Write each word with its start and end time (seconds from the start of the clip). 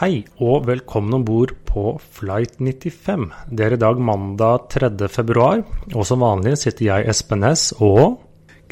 Hei 0.00 0.22
og 0.40 0.62
velkommen 0.64 1.12
om 1.12 1.24
bord 1.28 1.50
på 1.68 1.90
Flight 2.16 2.54
95. 2.56 3.26
Det 3.52 3.66
er 3.66 3.74
i 3.76 3.78
dag 3.82 3.98
mandag 4.00 4.70
3. 4.72 4.88
februar, 5.12 5.60
og 5.92 6.06
som 6.08 6.24
vanlig 6.24 6.54
sitter 6.56 6.86
jeg, 6.86 7.04
Espen 7.12 7.42
Næss, 7.44 7.66
og 7.84 8.16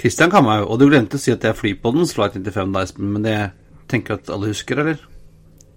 Kristian 0.00 0.32
Kamhaug, 0.32 0.64
og 0.72 0.80
du 0.80 0.86
glemte 0.88 1.20
å 1.20 1.20
si 1.20 1.34
at 1.34 1.44
det 1.44 1.50
er 1.50 1.58
flypodens 1.58 2.16
Flight 2.16 2.40
95 2.40 2.72
da, 2.72 2.86
Espen, 2.88 3.12
men 3.12 3.28
det 3.28 3.36
tenker 3.92 4.16
jeg 4.16 4.24
at 4.24 4.32
alle 4.38 4.54
husker, 4.54 4.80
eller? 4.86 5.04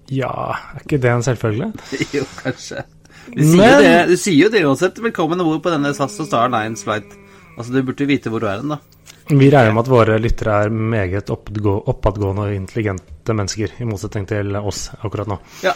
Ja, 0.08 0.32
er 0.72 0.88
ikke 0.88 1.04
det 1.04 1.12
en 1.18 1.28
selvfølge? 1.28 1.72
jo, 2.16 2.26
kanskje. 2.40 2.88
Du 3.28 3.44
sier, 3.44 3.60
Men- 3.60 3.84
det, 3.84 3.94
du 4.08 4.18
sier 4.24 4.46
jo 4.46 4.56
det 4.56 4.64
uansett. 4.64 5.04
Velkommen 5.04 5.44
om 5.44 5.52
bord 5.52 5.66
på 5.68 5.76
denne 5.76 5.92
SAS 6.00 6.16
og 6.24 6.32
Star 6.32 6.48
Lines 6.56 6.88
flight. 6.88 7.12
Altså, 7.58 7.76
du 7.76 7.84
burde 7.84 8.08
vite 8.08 8.32
hvor 8.32 8.40
du 8.40 8.48
er 8.48 8.64
hen, 8.64 8.72
da. 8.72 8.80
Vi 9.28 9.52
regner 9.52 9.76
med 9.76 9.84
at 9.84 9.92
våre 10.00 10.16
lyttere 10.20 10.62
er 10.64 10.72
meget 10.72 11.28
oppadgående 11.36 12.48
og 12.48 12.56
intelligente 12.56 13.11
mennesker, 13.30 13.70
i 13.80 13.86
motsetning 13.86 14.26
til 14.28 14.56
oss 14.58 14.90
akkurat 15.04 15.28
nå. 15.28 15.38
Ja. 15.64 15.74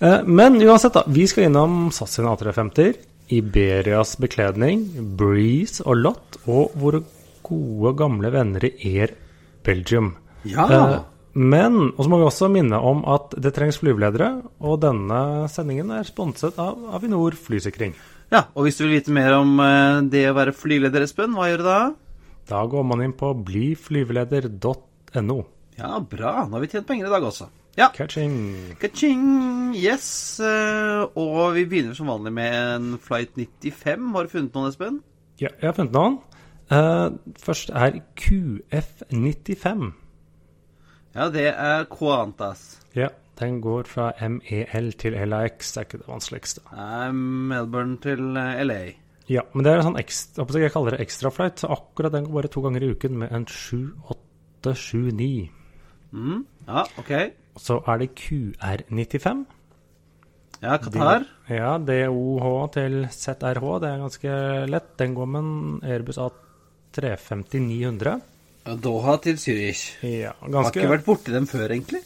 Eh, 0.00 0.22
Men 0.26 0.60
uansett, 0.62 0.92
da. 0.94 1.02
Vi 1.06 1.26
skal 1.26 1.44
innom 1.48 1.90
SAS 1.92 2.10
sine 2.16 2.28
A350, 2.36 2.94
Iberias 3.34 4.16
bekledning, 4.20 4.84
Breeze 5.16 5.82
og 5.86 5.96
Lot, 5.96 6.36
og 6.46 6.70
våre 6.76 7.00
gode, 7.42 7.94
gamle 7.96 8.30
venner 8.32 8.64
i 8.64 8.70
Air 8.98 9.08
Belgium. 9.64 10.14
Ja. 10.44 10.66
Eh, 10.70 10.98
Men 11.34 11.90
og 11.96 12.04
så 12.04 12.08
må 12.08 12.18
vi 12.20 12.24
også 12.28 12.48
minne 12.52 12.78
om 12.78 13.00
at 13.10 13.34
det 13.42 13.54
trengs 13.56 13.78
flyveledere, 13.82 14.42
og 14.60 14.80
denne 14.80 15.48
sendingen 15.50 15.90
er 15.90 16.04
sponset 16.06 16.56
av 16.58 16.76
Avinor 16.94 17.32
flysikring. 17.34 17.94
ja. 18.30 18.44
Og 18.54 18.64
hvis 18.64 18.76
du 18.78 18.84
vil 18.86 19.00
vite 19.00 19.10
mer 19.10 19.32
om 19.40 19.58
eh, 19.60 20.00
det 20.10 20.28
å 20.30 20.34
være 20.36 20.52
flyleder, 20.54 21.02
Espen, 21.02 21.34
hva 21.34 21.48
gjør 21.50 21.58
du 21.58 21.64
da? 21.64 21.92
Da 22.46 22.66
går 22.66 22.82
man 22.84 23.00
inn 23.02 23.12
på 23.16 23.34
blyflyveleder.no. 23.44 25.44
Ja, 25.78 25.98
bra. 26.10 26.32
Nå 26.46 26.52
har 26.56 26.60
vi 26.64 26.68
tjent 26.72 26.86
penger 26.86 27.06
i 27.08 27.10
dag 27.14 27.22
også. 27.26 27.46
Ja. 27.74 27.88
Catching. 27.94 28.34
Ka-ching! 28.78 29.24
Yes. 29.74 30.38
eh, 30.38 31.02
og 31.18 31.54
vi 31.56 31.64
begynner 31.66 31.94
som 31.98 32.06
vanlig 32.06 32.30
med 32.36 32.52
en 32.76 32.98
flight 33.02 33.34
95. 33.34 34.12
Har 34.14 34.22
du 34.22 34.28
funnet 34.30 34.54
noen, 34.54 34.68
Espen? 34.70 35.00
Ja, 35.42 35.48
jeg 35.58 35.66
har 35.66 35.74
funnet 35.74 35.96
noen. 35.96 36.20
Eh, 36.70 37.10
først 37.42 37.70
er 37.74 37.98
QF95. 38.20 39.90
Ja, 41.14 41.26
det 41.34 41.48
er 41.50 41.84
Qantas. 41.90 42.62
Ja, 42.94 43.08
den 43.40 43.58
går 43.62 43.82
fra 43.90 44.12
MEL 44.22 44.92
til 44.98 45.12
LAX. 45.28 45.72
Det 45.74 45.80
er 45.80 45.84
ikke 45.88 45.98
det 46.04 46.08
vanskeligste. 46.12 46.60
Eh, 46.70 47.10
Melbourne 47.50 47.98
til 48.02 48.36
eh, 48.38 48.62
LA. 48.62 48.82
Ja, 49.30 49.40
men 49.54 49.64
det 49.64 49.70
er 49.72 49.76
en 49.80 49.86
sånn 49.88 49.98
ekstra, 49.98 50.44
jeg 50.60 50.72
kaller 50.74 50.90
det 50.94 51.00
ekstraflight, 51.06 51.58
akkurat 51.64 52.12
den 52.12 52.26
går 52.28 52.34
bare 52.38 52.50
to 52.52 52.60
ganger 52.60 52.82
i 52.84 52.90
uken 52.92 53.14
med 53.22 53.28
en 53.32 53.46
7879. 53.48 55.48
Mm. 56.14 56.44
Ja, 56.68 56.84
ok. 57.00 57.12
Så 57.60 57.80
er 57.90 58.00
det 58.02 58.14
QR95. 58.18 59.44
Ja, 60.62 60.78
Qatar. 60.80 61.26
Ja, 61.50 61.74
DOH 61.78 62.46
til 62.72 62.94
ZRH, 63.10 63.64
det 63.82 63.90
er 63.90 64.04
ganske 64.04 64.36
lett. 64.70 64.94
Den 65.00 65.16
går 65.18 65.26
med 65.28 65.40
en 65.42 65.80
Airbus 65.84 66.18
A350-900. 66.22 68.20
Ja, 68.64 68.74
Doha 68.80 69.18
til 69.20 69.36
Zürich. 69.36 69.90
Ja, 70.00 70.32
ganske... 70.40 70.56
Har 70.56 70.72
ikke 70.72 70.92
vært 70.94 71.08
borti 71.08 71.34
dem 71.34 71.46
før, 71.50 71.68
egentlig. 71.68 72.00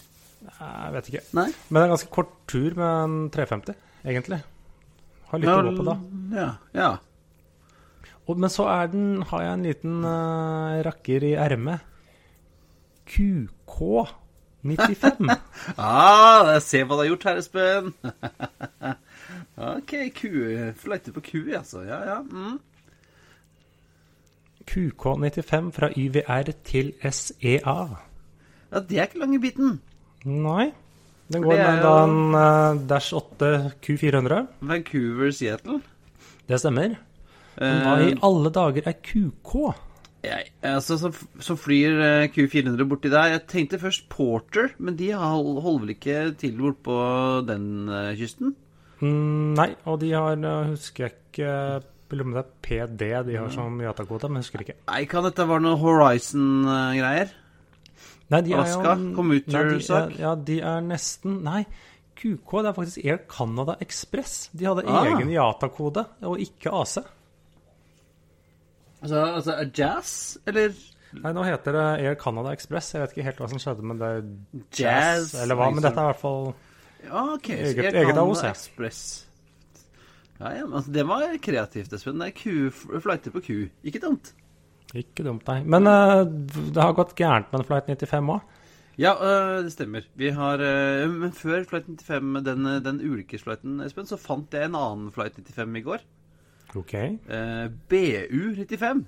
Jeg 0.48 0.94
vet 0.94 1.10
ikke. 1.12 1.22
Nei. 1.38 1.50
Men 1.68 1.76
det 1.76 1.82
er 1.82 1.86
en 1.86 1.92
ganske 1.94 2.14
kort 2.14 2.32
tur 2.50 2.74
med 2.74 2.88
en 3.04 3.18
350, 3.34 3.76
egentlig. 4.08 4.40
Har 5.28 5.42
litt 5.42 5.52
å 5.52 5.60
gå 5.68 5.74
på 5.76 5.86
da. 5.86 5.94
Ja, 6.34 6.48
ja. 6.74 6.90
Og, 8.28 8.34
men 8.34 8.50
så 8.52 8.66
er 8.72 8.90
den, 8.92 9.06
har 9.28 9.44
jeg 9.44 9.54
en 9.54 9.66
liten 9.68 10.00
uh, 10.02 10.80
rakker 10.84 11.28
i 11.30 11.32
ermet. 11.38 11.84
QK95. 13.08 15.36
Ah, 15.78 16.58
se 16.60 16.82
hva 16.84 16.94
du 16.96 17.00
har 17.02 17.08
gjort 17.10 17.24
her, 17.28 17.36
Espen. 17.42 17.84
ok, 19.74 19.92
ku. 20.18 20.28
Fløyte 20.80 21.12
på 21.16 21.20
ku, 21.30 21.40
altså. 21.56 21.78
Ja, 21.88 21.98
ja. 22.12 22.18
Mm. 22.22 22.58
QK95 24.68 25.70
fra 25.72 25.88
YVR 25.96 26.50
til 26.66 26.92
SEA. 27.10 27.78
Ja, 28.68 28.80
det 28.84 28.98
er 28.98 29.02
ikke 29.08 29.18
lang 29.22 29.34
i 29.34 29.38
biten. 29.40 29.78
Nei. 30.28 30.66
Den 31.32 31.42
går 31.44 31.56
med 31.56 31.82
jo- 31.84 32.04
en 32.04 32.34
uh, 32.34 32.76
Dash 32.88 33.14
8 33.16 33.72
Q400. 33.84 34.42
Vancouver, 34.60 35.30
Seattle. 35.32 35.80
Det 36.48 36.60
stemmer. 36.60 36.94
Men 37.58 37.80
hva 37.82 37.94
i 38.00 38.10
Eh, 38.12 38.18
alle 38.22 38.50
dager 38.54 38.82
er 38.86 38.92
QK? 39.02 39.54
Jeg, 40.24 40.48
altså, 40.66 40.96
som, 40.98 41.12
som 41.40 41.58
flyr 41.60 42.00
eh, 42.02 42.28
Q400 42.34 42.88
borti 42.90 43.10
der. 43.12 43.34
Jeg 43.36 43.44
tenkte 43.50 43.78
først 43.78 44.08
Porter, 44.10 44.72
men 44.78 44.96
de 44.98 45.12
holder 45.14 45.68
vel 45.84 45.92
ikke 45.94 46.16
til 46.40 46.56
bortpå 46.58 46.96
den 47.46 47.88
eh, 47.88 48.14
kysten? 48.18 48.54
Mm, 48.98 49.54
nei, 49.54 49.68
og 49.86 50.00
de 50.02 50.10
har, 50.16 50.34
eh, 50.34 50.72
husker 50.72 51.06
jeg 51.06 51.14
ikke 51.30 51.52
om 52.08 52.32
det 52.32 52.40
er 52.40 52.48
PD 52.64 53.02
de 53.28 53.36
har 53.36 53.50
som 53.52 53.76
Yata-kode, 53.84 54.30
men 54.32 54.40
husker 54.42 54.62
ikke. 54.64 54.78
Nei, 54.88 55.02
kan 55.10 55.26
dette 55.26 55.44
være 55.44 55.60
noe 55.60 55.76
Horizon-greier? 55.76 57.34
Nei, 58.32 58.40
de 58.44 58.54
er 58.54 58.62
Alaska? 58.62 58.94
jo 58.96 59.12
Commuter-sak? 59.16 60.16
Ja, 60.20 60.34
de 60.34 60.58
er 60.64 60.82
nesten 60.84 61.42
Nei, 61.44 61.62
QK 62.18 62.62
det 62.64 62.70
er 62.70 62.76
faktisk 62.76 63.04
Air 63.04 63.20
Canada 63.30 63.76
Express. 63.84 64.48
De 64.56 64.66
hadde 64.66 64.84
Ah. 64.88 65.04
egen 65.06 65.30
Yata-kode, 65.30 66.06
og 66.22 66.40
ikke 66.42 66.72
AC. 66.72 66.98
Altså, 69.02 69.20
altså 69.38 69.58
jazz, 69.78 70.38
eller 70.46 70.72
Nei, 71.16 71.30
nå 71.32 71.44
heter 71.46 71.72
det 71.72 71.84
Air 72.04 72.16
Canada 72.20 72.50
Express. 72.52 72.90
Jeg 72.92 73.00
vet 73.00 73.14
ikke 73.14 73.24
helt 73.30 73.38
hva 73.40 73.46
som 73.48 73.60
skjedde, 73.62 73.84
men 73.86 74.00
det 74.00 74.10
jazz, 74.76 74.80
Jazz, 74.80 75.30
eller 75.40 75.56
hva. 75.56 75.70
Men 75.70 75.78
liksom. 75.78 75.86
dette 75.86 76.02
er 76.02 76.04
i 76.04 76.10
hvert 76.12 76.20
fall 76.20 76.42
Ja, 77.06 77.22
ok. 77.32 77.48
Eget- 77.54 77.78
jeg 77.78 77.94
eget 77.94 78.10
kan 78.10 78.20
AOC. 78.24 78.42
Express. 78.50 79.00
Ja, 80.38 80.50
ja, 80.54 80.66
men 80.66 80.76
altså, 80.78 80.92
det 80.94 81.06
var 81.08 81.24
kreativt, 81.42 81.94
Espen. 81.96 82.20
Det 82.20 82.28
er 82.34 83.00
flighter 83.00 83.34
på 83.34 83.42
ku. 83.46 83.56
Ikke 83.82 84.02
dumt. 84.02 84.34
ikke 84.94 85.24
dumt, 85.24 85.46
nei. 85.48 85.62
Men 85.64 85.86
uh, 85.86 86.22
det 86.26 86.78
har 86.82 86.94
gått 86.96 87.16
gærent 87.18 87.50
med 87.52 87.62
en 87.62 87.66
Flight 87.68 87.88
95 87.90 88.34
òg. 88.36 88.54
Ja, 88.98 89.12
øh, 89.14 89.62
det 89.62 89.72
stemmer. 89.72 90.06
Vi 90.18 90.30
har 90.34 90.58
øh, 90.58 91.10
Men 91.10 91.32
før 91.32 91.62
Flight 91.64 91.86
95, 91.86 92.44
den, 92.44 92.64
den 92.82 93.00
ulykkesflighten, 93.00 93.80
Espen, 93.84 94.06
så 94.10 94.18
fant 94.18 94.52
jeg 94.52 94.66
en 94.66 94.74
annen 94.74 95.12
Flight 95.14 95.38
95 95.38 95.76
i 95.78 95.82
går. 95.86 96.02
Ok. 96.76 96.94
Eh, 96.94 97.68
BU95. 97.88 99.04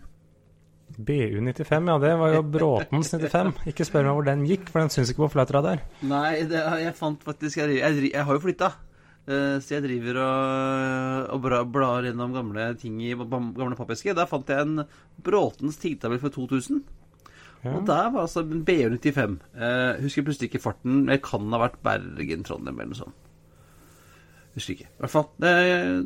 BU95, 1.01 1.89
ja, 1.93 1.97
det 2.03 2.13
var 2.19 2.35
jo 2.35 2.43
Bråtens 2.43 3.11
95. 3.15 3.53
Ikke 3.71 3.87
spør 3.87 4.09
meg 4.09 4.17
hvor 4.19 4.29
den 4.29 4.47
gikk, 4.49 4.69
for 4.71 4.83
den 4.83 4.93
syns 4.93 5.13
ikke 5.13 5.27
på 5.27 5.33
flightradar. 5.37 5.83
Nei, 6.09 6.41
det, 6.51 6.63
jeg 6.83 6.95
fant 6.99 7.27
faktisk 7.27 7.61
Jeg, 7.63 7.79
jeg, 7.79 8.07
jeg 8.11 8.27
har 8.27 8.39
jo 8.39 8.43
flytta. 8.43 8.73
Eh, 9.31 9.59
så 9.63 9.77
jeg 9.77 9.85
driver 9.85 10.23
og, 10.25 11.37
og 11.37 11.69
blar 11.75 12.09
gjennom 12.09 12.35
gamle 12.35 12.71
ting 12.81 12.99
i 13.05 13.13
gamle 13.15 13.79
pappesker. 13.79 14.17
Der 14.17 14.31
fant 14.31 14.51
jeg 14.51 14.67
en 14.67 14.87
Bråtens 15.23 15.79
tidtabell 15.83 16.23
for 16.23 16.35
2000. 16.35 16.83
Ja. 17.61 17.75
Og 17.77 17.85
der 17.87 18.07
var 18.11 18.25
altså 18.25 18.43
en 18.43 18.65
BU95. 18.65 19.37
Eh, 19.53 20.03
husker 20.03 20.25
plutselig 20.27 20.49
ikke 20.51 20.65
farten. 20.65 21.05
Det 21.11 21.21
kan 21.23 21.51
ha 21.53 21.61
vært 21.67 21.83
Bergen-Trondheim 21.85 22.79
eller 22.81 22.95
noe 22.95 23.03
sånt. 23.05 23.27
Husker 24.57 24.75
ikke. 24.75 24.89
I 24.91 25.03
hvert 25.05 25.13
fall. 25.13 25.29
Det, 25.39 25.51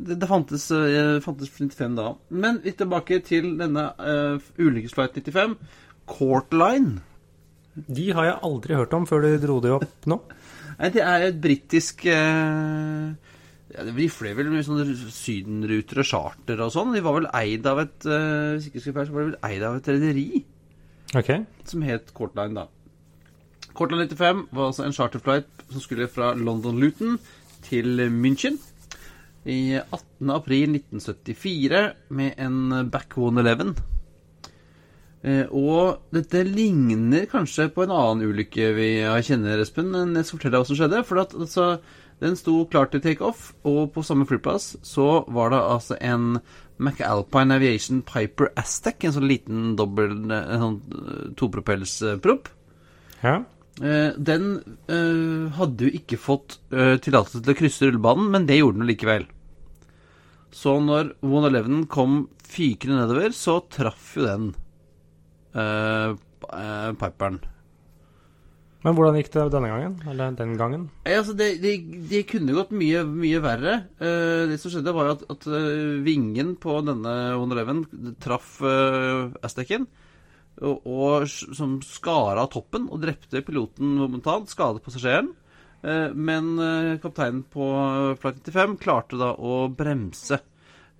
det, 0.05 0.17
det 0.21 0.29
fantes, 0.29 0.67
eh, 0.75 1.17
fantes 1.23 1.49
95 1.49 1.97
da. 1.97 2.11
Men 2.29 2.59
litt 2.65 2.77
tilbake 2.77 3.19
til 3.25 3.55
denne 3.57 3.87
uh, 3.97 4.49
ulykkesflight 4.61 5.17
95. 5.17 5.55
Courtline. 6.09 6.99
De 7.75 8.11
har 8.15 8.29
jeg 8.29 8.41
aldri 8.45 8.77
hørt 8.77 8.93
om 8.95 9.07
før 9.09 9.25
du 9.25 9.31
dro 9.41 9.57
det 9.63 9.73
opp 9.79 10.09
nå. 10.11 10.19
Nei, 10.79 10.91
det 10.93 11.01
er 11.07 11.25
et 11.29 11.39
britisk 11.41 12.03
uh, 12.11 13.15
ja, 13.71 13.85
De 13.95 14.07
fløy 14.11 14.33
vel 14.37 14.51
med 14.53 14.65
sånne 14.67 14.85
sydenruter 15.15 16.03
og 16.03 16.09
charter 16.11 16.61
og 16.67 16.73
sånn. 16.75 16.93
De 16.95 17.03
var 17.03 17.17
vel 17.17 17.29
eid 17.33 17.65
av 17.71 17.81
et 17.85 18.07
uh, 18.07 18.53
Hvis 18.55 18.69
ikke 18.69 18.83
skal 18.83 18.97
feil, 18.99 19.09
så 19.09 19.15
var 19.15 19.25
de 19.25 19.31
vel 19.31 19.49
eid 19.49 19.65
av 19.65 19.79
et 19.79 19.89
rederi 19.95 20.27
Ok. 21.15 21.31
som 21.69 21.83
het 21.85 22.09
Courtline, 22.13 22.61
da. 22.61 22.67
Courtline 23.75 24.05
95 24.11 24.45
var 24.55 24.69
altså 24.69 24.85
en 24.85 24.95
charterflight 24.95 25.65
som 25.71 25.83
skulle 25.83 26.09
fra 26.11 26.33
London 26.35 26.77
Luton 26.81 27.17
til 27.65 28.07
München 28.13 28.59
i 29.45 29.75
18. 29.77 30.31
april 30.33 30.77
1974 30.77 31.83
med 32.17 32.39
en 32.41 32.89
Back 32.93 33.17
111. 33.17 33.75
Eh, 35.25 35.45
og 35.49 36.05
dette 36.13 36.43
ligner 36.45 37.25
kanskje 37.29 37.69
på 37.73 37.85
en 37.85 37.93
annen 37.93 38.29
ulykke 38.29 38.71
vi 38.77 38.89
kjenner, 39.25 39.61
Espen. 39.61 39.89
Men 39.93 40.13
jeg 40.17 40.27
skal 40.27 40.39
fortelle 40.39 40.57
deg 40.57 40.65
hva 40.65 40.69
som 40.69 40.79
skjedde. 40.79 41.05
For 41.09 41.21
at, 41.23 41.33
altså, 41.37 41.69
den 42.21 42.37
sto 42.39 42.59
klar 42.71 42.91
til 42.91 43.01
takeoff, 43.03 43.49
og 43.67 43.89
på 43.95 44.03
samme 44.05 44.27
flyplass 44.29 44.75
så 44.85 45.25
var 45.33 45.51
det 45.51 45.63
altså 45.63 45.97
en 45.99 46.37
McAlpine 46.77 47.55
Aviation 47.55 48.03
Piper 48.05 48.51
Aztec, 48.59 49.03
en 49.03 49.15
sånn 49.15 49.27
liten 49.29 49.73
dobbel 49.79 50.13
sånn 50.29 50.79
eh, 50.91 51.25
topropellsprop. 51.39 52.49
Ja. 53.23 53.41
Eh, 53.83 54.11
den 54.15 54.45
eh, 54.87 55.55
hadde 55.57 55.87
jo 55.87 55.97
ikke 55.97 56.19
fått 56.21 56.59
eh, 56.71 56.95
tillatelse 57.03 57.41
til 57.43 57.51
å 57.51 57.57
krysse 57.59 57.89
rullebanen, 57.89 58.29
men 58.31 58.45
det 58.47 58.61
gjorde 58.61 58.79
den 58.79 58.87
likevel. 58.87 59.25
Så 60.55 60.77
når 60.79 61.11
111 61.19 61.83
kom 61.91 62.21
fykende 62.45 63.01
nedover, 63.01 63.35
så 63.35 63.57
traff 63.67 64.13
jo 64.15 64.23
den 64.23 64.53
eh, 65.57 66.15
eh, 66.15 66.93
piperen. 67.01 67.41
Men 68.85 68.93
hvordan 68.95 69.17
gikk 69.17 69.31
det 69.33 69.43
denne 69.49 69.71
gangen? 69.71 69.97
Eller 70.07 70.35
den 70.37 70.55
gangen? 70.59 70.87
Nei, 71.03 71.17
altså 71.17 71.33
det, 71.35 71.55
det, 71.63 71.73
det 72.07 72.21
kunne 72.29 72.55
gått 72.55 72.71
mye, 72.71 73.01
mye 73.09 73.41
verre. 73.43 73.79
Eh, 73.97 74.45
det 74.51 74.59
som 74.61 74.71
skjedde, 74.71 74.93
var 74.95 75.09
jo 75.09 75.15
at, 75.17 75.27
at 75.35 75.47
vingen 76.05 76.53
på 76.61 76.77
denne 76.85 77.15
111 77.33 78.13
traff 78.23 78.59
uh, 78.63 79.33
Aztecen. 79.43 79.89
Og, 80.63 80.85
og 80.87 81.25
som 81.27 81.79
skara 81.83 82.45
av 82.45 82.53
toppen 82.53 82.87
og 82.87 83.01
drepte 83.03 83.43
piloten 83.43 83.97
momentant. 83.99 84.47
Skadet 84.51 84.83
passasjeren. 84.85 85.33
Eh, 85.85 86.11
men 86.15 86.55
eh, 86.59 86.97
kapteinen 87.03 87.43
på 87.51 87.69
Flight 88.21 88.41
95 88.45 88.77
klarte 88.81 89.19
da 89.19 89.33
å 89.35 89.65
bremse. 89.69 90.39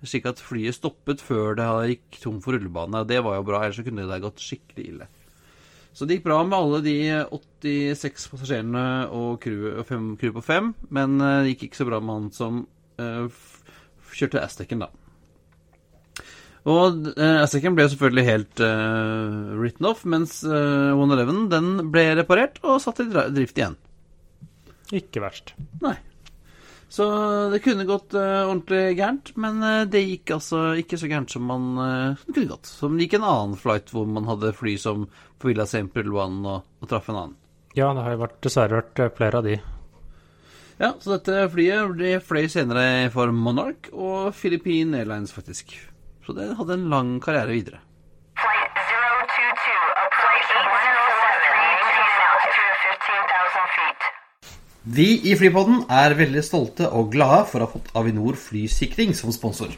Slik 0.06 0.28
at 0.28 0.42
flyet 0.44 0.76
stoppet 0.76 1.22
før 1.24 1.56
det 1.58 1.68
gikk 1.90 2.20
tom 2.22 2.42
for 2.44 2.54
rullebane. 2.54 3.06
Det 3.08 3.22
var 3.24 3.38
jo 3.38 3.46
bra, 3.48 3.64
ellers 3.64 3.80
kunne 3.86 4.06
det 4.06 4.22
gått 4.22 4.42
skikkelig 4.44 4.90
ille. 4.92 5.08
Så 5.96 6.04
det 6.04 6.18
gikk 6.18 6.26
bra 6.26 6.42
med 6.44 6.58
alle 6.58 6.82
de 6.84 6.96
86 7.32 8.28
passasjerene 8.28 8.84
og 9.16 9.38
crew, 9.40 9.80
crew 10.20 10.34
på 10.36 10.44
fem, 10.44 10.74
men 10.92 11.16
eh, 11.24 11.38
det 11.42 11.54
gikk 11.54 11.70
ikke 11.70 11.80
så 11.80 11.88
bra 11.88 12.02
med 12.04 12.18
han 12.18 12.26
som 12.36 12.58
uh, 13.00 13.40
kjørte 14.12 14.42
Aztecen, 14.44 14.84
da. 14.84 14.90
Og 16.66 17.12
uh, 17.14 17.42
Aztecen 17.44 17.76
ble 17.76 17.86
jo 17.86 17.92
selvfølgelig 17.92 18.26
helt 18.26 18.62
uh, 18.64 19.54
written 19.54 19.86
off, 19.86 20.02
mens 20.08 20.40
uh, 20.42 20.96
111 20.96 21.46
den 21.52 21.70
ble 21.94 22.08
reparert 22.18 22.58
og 22.66 22.80
satt 22.82 23.04
i 23.04 23.08
drift 23.12 23.60
igjen. 23.60 23.78
Ikke 24.94 25.22
verst. 25.22 25.54
Nei. 25.82 25.96
Så 26.88 27.06
det 27.50 27.58
kunne 27.64 27.86
gått 27.86 28.14
uh, 28.14 28.46
ordentlig 28.46 28.96
gærent, 28.98 29.32
men 29.42 29.58
uh, 29.62 29.86
det 29.90 30.04
gikk 30.04 30.36
altså 30.36 30.60
ikke 30.78 30.98
så 31.00 31.10
gærent 31.10 31.32
som 31.34 31.46
man 31.48 31.64
uh, 31.78 32.26
kunne 32.28 32.50
gått. 32.52 32.70
Som 32.70 32.94
det 32.94 33.06
gikk 33.06 33.18
en 33.18 33.26
annen 33.26 33.56
flight 33.58 33.90
hvor 33.94 34.06
man 34.10 34.28
hadde 34.30 34.54
fly 34.56 34.76
som 34.80 35.08
forvilla 35.42 35.66
seg 35.68 35.84
inn 35.84 35.90
på 35.92 36.04
rullebanen 36.04 36.46
og, 36.50 36.68
og 36.82 36.90
traff 36.90 37.10
en 37.10 37.18
annen. 37.18 37.40
Ja, 37.76 37.90
det 37.92 38.06
har 38.06 38.14
jo 38.14 38.22
vært, 38.22 38.38
dessverre 38.46 38.78
vært 38.78 39.02
eh, 39.04 39.10
flere 39.18 39.42
av 39.42 39.44
de. 39.44 39.56
Ja, 40.80 40.94
så 41.00 41.16
dette 41.16 41.42
flyet 41.52 41.98
det 41.98 42.14
fløy 42.24 42.46
senere 42.52 43.10
for 43.12 43.32
Monarch 43.34 43.90
og 43.92 44.30
Philippine 44.36 45.02
Airlines, 45.02 45.34
faktisk. 45.36 45.74
Så 46.26 46.34
det 46.34 46.48
hadde 46.58 46.74
en 46.74 46.88
lang 46.90 47.10
karriere 47.22 47.54
videre. 47.54 47.78
Flight 48.34 48.78
022, 48.82 49.74
approach 50.02 50.48
107, 50.58 52.00
south 52.18 52.46
to 52.56 52.64
15,000 52.82 53.68
feet. 53.76 54.08
Vi 54.96 55.06
i 55.30 55.36
Flypodden 55.38 55.84
er 56.02 56.16
veldig 56.18 56.42
stolte 56.42 56.88
og 56.90 57.12
glade 57.14 57.44
for 57.52 57.62
å 57.62 57.68
ha 57.68 57.72
fått 57.76 57.92
Avinor 57.98 58.34
flysikring 58.42 59.14
som 59.14 59.30
sponsor. 59.34 59.70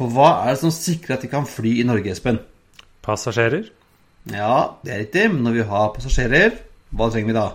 For 0.00 0.08
hva 0.08 0.30
er 0.46 0.54
det 0.54 0.62
som 0.62 0.72
sikrer 0.72 1.18
at 1.18 1.26
de 1.26 1.28
kan 1.32 1.44
fly 1.44 1.74
i 1.82 1.84
Norge, 1.84 2.14
Espen? 2.14 2.40
Passasjerer, 3.04 3.68
Ja, 4.32 4.76
det 4.84 4.92
er 4.92 4.98
riktig, 5.04 5.26
men 5.32 5.44
når 5.44 5.58
vi 5.58 5.68
har 5.68 5.92
passasjerer, 5.92 6.56
hva 6.92 7.10
trenger 7.12 7.32
vi 7.32 7.36
da? 7.36 7.48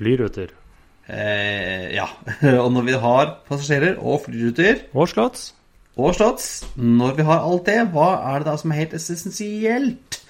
flyruter 0.00 0.56
Eh, 1.10 1.90
ja, 1.96 2.06
og 2.62 2.68
når 2.70 2.84
vi 2.86 2.98
har 3.02 3.32
passasjerer 3.48 3.96
og 3.98 4.22
flyruter 4.26 4.84
slotts. 5.10 5.48
Og 6.08 6.16
slotts, 6.16 6.48
når 6.76 7.18
vi 7.18 7.26
har 7.28 7.44
alt 7.44 7.68
det, 7.68 7.78
hva 7.92 8.08
er 8.30 8.40
det 8.40 8.48
da 8.48 8.56
som 8.60 8.72
er 8.72 8.82
helt 8.82 8.96
essensielt? 8.96 10.20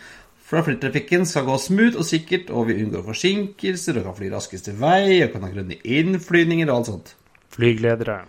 For 0.51 0.59
at 0.59 0.67
flytrafikken 0.67 1.29
skal 1.31 1.47
gå 1.47 1.57
smooth 1.63 2.01
og 2.01 2.07
sikkert, 2.09 2.51
og 2.51 2.67
vi 2.71 2.81
unngår 2.83 3.05
forsinkelser 3.07 4.01
og 4.01 4.09
kan 4.09 4.17
fly 4.17 4.33
raskest 4.33 4.67
til 4.67 4.81
vei 4.81 5.21
og 5.23 5.31
kan 5.35 5.47
ha 5.47 5.53
grønne 5.53 5.79
innflyvninger 5.79 6.67
og 6.67 6.81
alt 6.81 6.91
sånt. 6.91 7.13
Flygledere. 7.55 8.25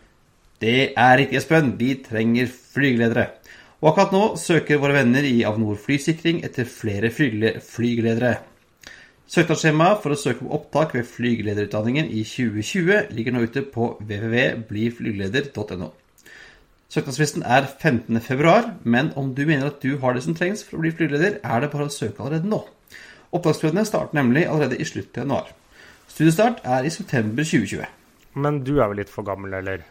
Det 0.62 0.92
er 0.94 1.18
riktig, 1.18 1.40
Espen. 1.40 1.74
Vi 1.80 1.96
trenger 2.06 2.52
flygeledere. 2.52 3.26
Og 3.82 3.90
akkurat 3.90 4.14
nå 4.14 4.24
søker 4.38 4.78
våre 4.82 5.00
venner 5.00 5.26
i 5.26 5.42
Avinor 5.50 5.80
flysikring 5.82 6.44
etter 6.46 6.70
flere 6.70 7.10
flygeledere. 7.10 8.36
Søknadsskjemaet 9.32 10.04
for 10.04 10.14
å 10.14 10.20
søke 10.20 10.44
om 10.46 10.54
opptak 10.58 10.94
ved 10.94 11.08
flygelederutdanningen 11.08 12.10
i 12.12 12.22
2020 12.28 13.16
ligger 13.16 13.34
nå 13.34 13.46
ute 13.48 13.64
på 13.64 13.94
www.bliflygeleder.no. 14.04 15.90
Søknadsfristen 16.92 17.46
er 17.48 17.70
15. 17.70 18.20
februar, 18.20 18.74
men 18.84 19.14
om 19.16 19.30
du 19.36 19.46
mener 19.46 19.70
at 19.70 19.80
du 19.80 19.96
har 20.02 20.12
det 20.14 20.26
som 20.26 20.36
trengs 20.36 20.66
for 20.68 20.76
å 20.76 20.82
bli 20.84 20.92
flygeleder, 20.92 21.38
er 21.40 21.64
det 21.64 21.72
bare 21.72 21.88
å 21.88 21.94
søke 21.94 22.20
allerede 22.20 22.52
nå. 22.52 22.66
Opptaksprøvene 23.32 23.86
starter 23.88 24.18
nemlig 24.20 24.44
allerede 24.44 24.76
i 24.76 24.88
slutten 24.90 25.22
av 25.22 25.24
januar. 25.24 25.54
Studiestart 26.12 26.60
er 26.68 26.84
i 26.84 26.92
september 26.92 27.48
2020. 27.48 27.88
Men 28.44 28.60
du 28.68 28.74
er 28.82 28.92
vel 28.92 29.00
litt 29.00 29.14
for 29.14 29.24
gammel, 29.28 29.56
eller? 29.62 29.88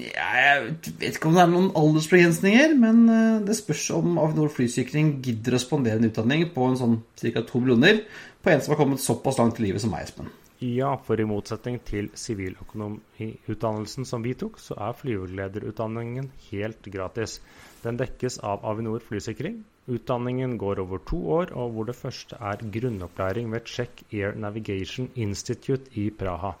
Jeg 0.00 0.62
vet 0.64 1.12
ikke 1.12 1.28
om 1.28 1.36
det 1.36 1.44
er 1.44 1.52
noen 1.52 1.70
aldersbegrensninger, 1.76 2.72
men 2.80 3.02
eh, 3.12 3.42
det 3.44 3.60
spørs 3.60 3.90
om 3.98 4.16
Avinor 4.22 4.48
flysikring 4.54 5.18
gidder 5.20 5.58
å 5.58 5.60
spandere 5.60 6.00
en 6.00 6.08
utdanning 6.08 6.48
på 6.54 6.70
en 6.70 6.80
sånn 6.80 7.00
ca. 7.20 7.44
to 7.44 7.60
millioner 7.60 8.00
på 8.40 8.54
en 8.54 8.64
som 8.64 8.72
har 8.72 8.80
kommet 8.80 9.04
såpass 9.04 9.38
langt 9.38 9.60
i 9.60 9.68
livet 9.68 9.84
som 9.84 9.92
meg, 9.92 10.08
Espen. 10.08 10.32
Ja, 10.60 10.90
for 11.00 11.16
i 11.16 11.24
motsetning 11.24 11.78
til 11.88 12.10
siviløkonomiutdannelsen 12.20 14.04
som 14.04 14.20
vi 14.20 14.34
tok, 14.36 14.58
så 14.60 14.76
er 14.76 14.98
flygelederutdanningen 14.98 16.26
helt 16.50 16.88
gratis. 16.92 17.38
Den 17.80 17.96
dekkes 17.96 18.36
av 18.44 18.66
Avinor 18.68 19.00
flysikring. 19.00 19.62
Utdanningen 19.88 20.58
går 20.60 20.82
over 20.84 21.00
to 21.08 21.22
år, 21.38 21.54
og 21.56 21.72
hvor 21.72 21.88
det 21.88 21.96
første 21.96 22.36
er 22.36 22.60
grunnopplæring 22.76 23.48
ved 23.54 23.64
Czech 23.64 24.04
Air 24.12 24.36
Navigation 24.36 25.08
Institute 25.16 25.88
i 25.96 26.10
Praha. 26.10 26.52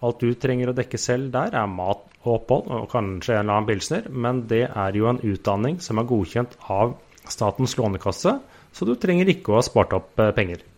Alt 0.00 0.22
du 0.22 0.30
trenger 0.38 0.70
å 0.70 0.78
dekke 0.78 0.98
selv 0.98 1.34
der, 1.34 1.50
er 1.50 1.66
mat 1.66 2.06
og 2.22 2.32
opphold, 2.38 2.70
og 2.70 2.88
kanskje 2.94 3.34
en 3.34 3.42
eller 3.42 3.56
annen 3.56 3.70
pilsner, 3.72 4.06
men 4.08 4.46
det 4.46 4.68
er 4.70 4.94
jo 4.94 5.10
en 5.10 5.24
utdanning 5.26 5.82
som 5.82 5.98
er 5.98 6.06
godkjent 6.06 6.54
av 6.70 6.94
Statens 7.26 7.74
lånekasse, 7.76 8.38
så 8.70 8.86
du 8.86 8.94
trenger 8.94 9.34
ikke 9.34 9.50
å 9.50 9.58
ha 9.58 9.66
spart 9.66 9.98
opp 9.98 10.22
eh, 10.22 10.30
penger. 10.38 10.69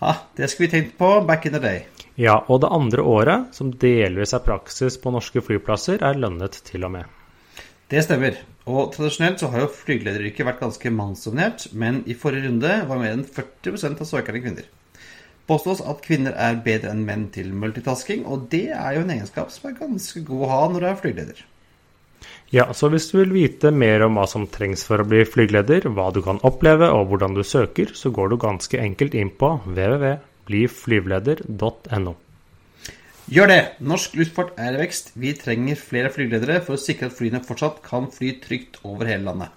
Ja, 0.00 0.16
det 0.36 0.48
skulle 0.48 0.68
vi 0.68 0.72
tenkt 0.72 0.98
på 0.98 1.20
back 1.28 1.46
in 1.46 1.52
the 1.52 1.60
day. 1.60 1.82
Ja, 2.16 2.38
og 2.48 2.62
det 2.62 2.70
andre 2.72 3.02
året, 3.04 3.50
som 3.56 3.72
delvis 3.82 4.32
er 4.36 4.44
praksis 4.44 4.96
på 5.00 5.12
norske 5.12 5.42
flyplasser, 5.44 6.00
er 6.00 6.16
lønnet 6.16 6.56
til 6.64 6.86
og 6.88 6.94
med. 6.94 7.04
Det 7.90 8.00
stemmer. 8.06 8.38
Og 8.70 8.92
tradisjonelt 8.94 9.40
så 9.42 9.50
har 9.52 9.64
jo 9.64 9.72
flygelederyrket 9.72 10.46
vært 10.46 10.60
ganske 10.62 10.92
mannsdominert, 10.94 11.66
men 11.72 12.02
i 12.08 12.16
forrige 12.16 12.48
runde 12.48 12.74
var 12.88 13.00
mer 13.00 13.16
enn 13.16 13.26
40% 13.26 14.00
av 14.00 14.08
søkerne 14.08 14.42
kvinner. 14.44 14.68
Påstås 15.50 15.80
at 15.82 16.04
kvinner 16.04 16.36
er 16.38 16.60
bedre 16.64 16.92
enn 16.94 17.04
menn 17.04 17.28
til 17.34 17.52
multitasking, 17.52 18.22
og 18.24 18.48
det 18.52 18.68
er 18.76 18.96
jo 18.96 19.04
en 19.04 19.14
egenskap 19.16 19.52
som 19.52 19.68
er 19.68 19.80
ganske 19.80 20.22
god 20.28 20.44
å 20.46 20.52
ha 20.52 20.60
når 20.70 20.84
du 20.84 20.90
er 20.90 21.00
flygeleder. 21.00 21.40
Ja, 22.50 22.64
så 22.74 22.88
hvis 22.90 23.04
du 23.12 23.20
vil 23.20 23.30
vite 23.30 23.70
mer 23.70 24.02
om 24.02 24.16
hva 24.18 24.24
som 24.26 24.42
trengs 24.50 24.82
for 24.82 24.98
å 24.98 25.04
bli 25.06 25.22
flygeleder, 25.22 25.86
hva 25.94 26.10
du 26.10 26.18
kan 26.24 26.40
oppleve 26.46 26.88
og 26.90 27.06
hvordan 27.12 27.34
du 27.36 27.44
søker, 27.46 27.92
så 27.94 28.10
går 28.10 28.28
du 28.32 28.36
ganske 28.42 28.74
enkelt 28.74 29.14
inn 29.14 29.30
på 29.38 29.62
www.bliflyveleder.no. 29.68 32.14
Gjør 33.30 33.46
det! 33.52 33.78
Norsk 33.86 34.18
luftfart 34.18 34.58
er 34.58 34.74
i 34.74 34.82
vekst. 34.82 35.14
Vi 35.14 35.30
trenger 35.38 35.78
flere 35.78 36.10
flygeledere 36.10 36.58
for 36.66 36.74
å 36.74 36.82
sikre 36.82 37.06
at 37.06 37.14
flyene 37.14 37.38
fortsatt 37.46 37.78
kan 37.86 38.10
fly 38.10 38.42
trygt 38.42 38.82
over 38.82 39.06
hele 39.06 39.30
landet. 39.30 39.54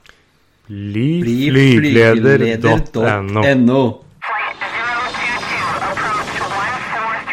Bli 0.69 1.25
Bli 1.25 1.49
flygeleder.no. 1.49 3.01
flygeleder.no. 3.01 4.05
Flight 4.21 4.61
022, 4.69 5.81
approach 5.89 6.37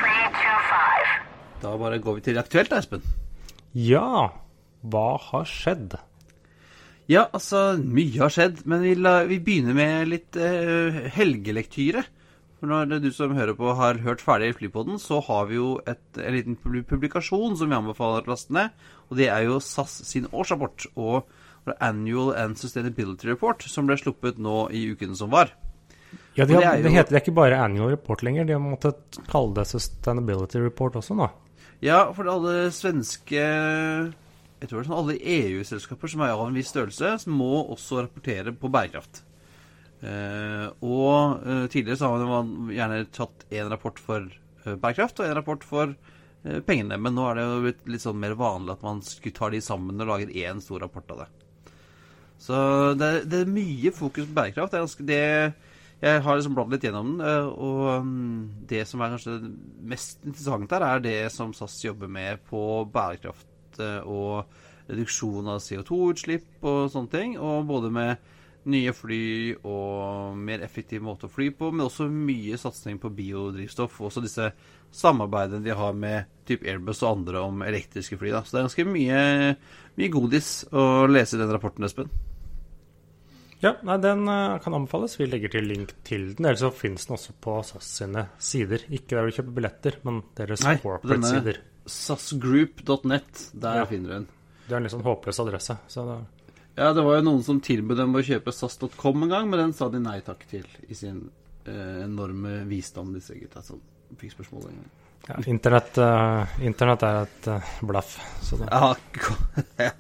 14325. 0.00 1.60
Da 1.60 1.76
bare 1.84 2.00
går 2.00 2.16
vi 2.16 2.24
til 2.30 2.40
aktuelt, 2.40 2.72
da, 2.72 2.80
Espen. 2.80 3.04
Ja, 3.76 4.32
hva 4.82 5.18
har 5.30 5.48
skjedd? 5.48 5.98
Ja, 7.10 7.26
altså, 7.34 7.74
mye 7.82 8.22
har 8.22 8.32
skjedd, 8.32 8.62
men 8.70 8.84
vi, 8.86 8.94
la, 8.94 9.20
vi 9.26 9.40
begynner 9.42 9.76
med 9.76 10.10
litt 10.12 10.38
eh, 10.38 11.10
helgelektyre. 11.16 12.04
For 12.60 12.68
når 12.68 13.00
du 13.00 13.08
som 13.16 13.32
hører 13.32 13.56
på 13.56 13.72
har 13.72 14.02
hørt 14.04 14.20
ferdig 14.20 14.52
Flypodden, 14.58 14.98
så 15.00 15.18
har 15.24 15.46
vi 15.48 15.56
jo 15.56 15.78
et, 15.88 16.02
en 16.20 16.36
liten 16.36 16.58
publikasjon 16.60 17.56
som 17.56 17.72
vi 17.72 17.78
anbefaler 17.78 18.26
å 18.26 18.34
laste 18.34 18.52
ned. 18.52 18.76
Og 19.08 19.16
det 19.16 19.30
er 19.32 19.46
jo 19.48 19.56
SAS 19.64 19.96
sin 20.06 20.28
årsrapport 20.28 20.90
og 21.00 21.24
Annual 21.80 22.34
and 22.36 22.60
Sustainability 22.60 23.30
Report, 23.30 23.64
som 23.64 23.88
ble 23.88 23.96
sluppet 24.00 24.38
nå 24.40 24.66
i 24.76 24.84
ukene 24.92 25.16
som 25.16 25.32
var. 25.32 25.54
Ja, 26.36 26.44
de 26.44 26.52
det 26.52 26.62
er 26.62 26.82
det, 26.84 26.92
heter 26.94 27.18
ikke 27.20 27.34
bare 27.34 27.58
annual 27.64 27.92
report 27.94 28.22
lenger, 28.26 28.46
de 28.46 28.54
har 28.54 28.62
måttet 28.62 29.18
kalle 29.30 29.54
det 29.58 29.66
sustainability 29.70 30.60
report 30.62 30.98
også 31.00 31.16
nå. 31.18 31.26
Ja, 31.84 32.04
for 32.14 32.28
alle 32.30 32.68
svenske 32.74 33.44
Jeg 34.60 34.68
tror 34.68 34.76
det 34.76 34.84
er 34.84 34.88
sånn 34.90 34.98
alle 35.00 35.16
EU-selskaper 35.16 36.10
som 36.12 36.22
er 36.24 36.34
av 36.34 36.44
en 36.44 36.56
viss 36.56 36.68
størrelse, 36.68 37.14
må 37.32 37.62
også 37.72 38.02
rapportere 38.04 38.52
på 38.52 38.68
bærekraft. 38.72 39.22
Eh, 40.00 40.66
og 40.84 41.44
eh, 41.44 41.66
tidligere 41.72 42.00
så 42.00 42.10
har 42.12 42.24
man 42.28 42.70
gjerne 42.72 43.02
tatt 43.12 43.46
én 43.52 43.68
rapport 43.72 44.00
for 44.00 44.24
eh, 44.28 44.76
bærekraft 44.76 45.20
og 45.20 45.28
én 45.28 45.36
rapport 45.36 45.64
for 45.64 45.96
pengene. 46.40 46.96
Men 46.96 47.16
nå 47.16 47.24
er 47.28 47.36
det 47.36 47.42
jo 47.44 47.64
blitt 47.66 47.88
litt 47.94 48.04
sånn 48.04 48.20
mer 48.20 48.32
vanlig 48.40 48.72
at 48.76 48.84
man 48.84 49.02
skulle 49.04 49.36
ta 49.36 49.50
de 49.52 49.60
sammen 49.64 50.00
og 50.00 50.08
lager 50.08 50.32
én 50.32 50.60
stor 50.64 50.84
rapport 50.84 51.12
av 51.12 51.24
det. 51.24 51.26
Så 52.40 52.60
det, 52.96 53.10
det 53.28 53.42
er 53.42 53.52
mye 53.52 53.92
fokus 53.92 54.28
på 54.28 54.36
bærekraft. 54.38 54.76
Ganske 54.76 55.04
det 55.04 55.20
Jeg 56.00 56.22
har 56.24 56.36
liksom 56.36 56.54
bladd 56.56 56.72
litt 56.72 56.84
gjennom 56.86 57.18
den, 57.18 57.48
og 57.60 58.06
mm, 58.06 58.64
det 58.70 58.86
som 58.88 59.02
er 59.04 59.12
kanskje 59.12 59.34
mest 59.84 60.24
interessant 60.24 60.72
her, 60.72 60.86
er 60.86 61.02
det 61.04 61.18
som 61.34 61.52
SAS 61.52 61.76
jobber 61.84 62.08
med 62.08 62.40
på 62.48 62.86
bærekraft 62.88 63.49
og 64.04 64.50
reduksjon 64.90 65.48
av 65.50 65.62
CO2-utslipp 65.64 66.66
og 66.66 66.90
sånne 66.92 67.12
ting. 67.12 67.34
Og 67.38 67.66
både 67.68 67.90
med 67.94 68.30
nye 68.70 68.92
fly 68.92 69.24
og 69.64 70.36
mer 70.36 70.64
effektiv 70.64 71.00
måte 71.04 71.28
å 71.28 71.32
fly 71.32 71.48
på, 71.56 71.70
men 71.72 71.86
også 71.86 72.08
mye 72.12 72.58
satsing 72.60 72.98
på 73.00 73.12
biodrivstoff. 73.16 74.00
og 74.00 74.10
Også 74.10 74.24
disse 74.24 74.50
samarbeidene 74.92 75.64
de 75.64 75.76
har 75.76 75.94
med 75.96 76.28
type 76.48 76.66
Airbus 76.68 77.02
og 77.04 77.14
andre 77.14 77.44
om 77.46 77.62
elektriske 77.64 78.18
fly. 78.20 78.34
Da. 78.34 78.42
Så 78.44 78.56
det 78.56 78.60
er 78.60 78.68
ganske 78.68 78.88
mye, 78.90 79.22
mye 80.00 80.12
godis 80.12 80.50
å 80.72 81.06
lese 81.10 81.38
i 81.38 81.40
den 81.40 81.54
rapporten, 81.54 81.88
Espen. 81.88 82.12
Ja, 83.60 83.74
nei, 83.84 83.98
den 84.00 84.24
eh, 84.28 84.58
kan 84.64 84.74
anbefales. 84.76 85.18
Vi 85.20 85.26
legger 85.28 85.52
til 85.52 85.66
link 85.68 85.92
til 86.08 86.30
den. 86.32 86.48
Ellers 86.48 86.62
så 86.64 86.70
finnes 86.72 87.04
den 87.06 87.16
også 87.18 87.34
på 87.44 87.58
SAS 87.68 87.90
sine 88.00 88.30
sider. 88.40 88.86
Ikke 88.88 89.18
der 89.18 89.28
du 89.28 89.36
kjøper 89.36 89.56
billetter, 89.58 89.98
men 90.06 90.22
deres 90.38 90.64
corporate-sider. 90.64 91.60
SAS-group.net, 91.86 93.50
der 93.54 93.76
Ja. 93.80 93.84
finner 93.86 94.08
du 94.08 94.14
den. 94.14 94.28
Det 94.68 94.72
er 94.72 94.76
en 94.76 94.82
litt 94.84 94.92
sånn 94.92 95.02
håpløs 95.04 95.40
adresse. 95.40 95.78
Så 95.88 96.04
det, 96.06 96.18
Ja, 96.76 96.92
det 96.92 97.02
var 97.04 97.16
jo 97.18 97.22
noen 97.26 97.42
som 97.44 97.60
tilbød 97.60 97.96
dem 97.96 98.14
å 98.14 98.22
kjøpe 98.22 98.52
SAS.com 98.52 99.22
en 99.24 99.28
gang, 99.28 99.50
men 99.50 99.58
den 99.58 99.72
sa 99.72 99.88
de 99.88 99.98
nei 100.00 100.20
takk 100.20 100.46
til 100.48 100.64
i 100.88 100.94
sin 100.94 101.30
eh, 101.66 102.04
enorme 102.04 102.64
visdom, 102.68 103.12
disse 103.12 103.34
gutta 103.34 103.62
som 103.62 103.80
fikk 104.16 104.32
spørsmål 104.38 104.68
en 104.70 104.76
gang. 104.78 104.90
ja, 105.28 105.34
internett, 105.52 105.98
uh, 105.98 106.46
internett 106.64 107.02
er 107.02 107.22
et 107.26 107.48
uh, 107.48 107.60
blaff. 107.82 108.16
Det, 108.50 108.66
Ja, 109.78 109.94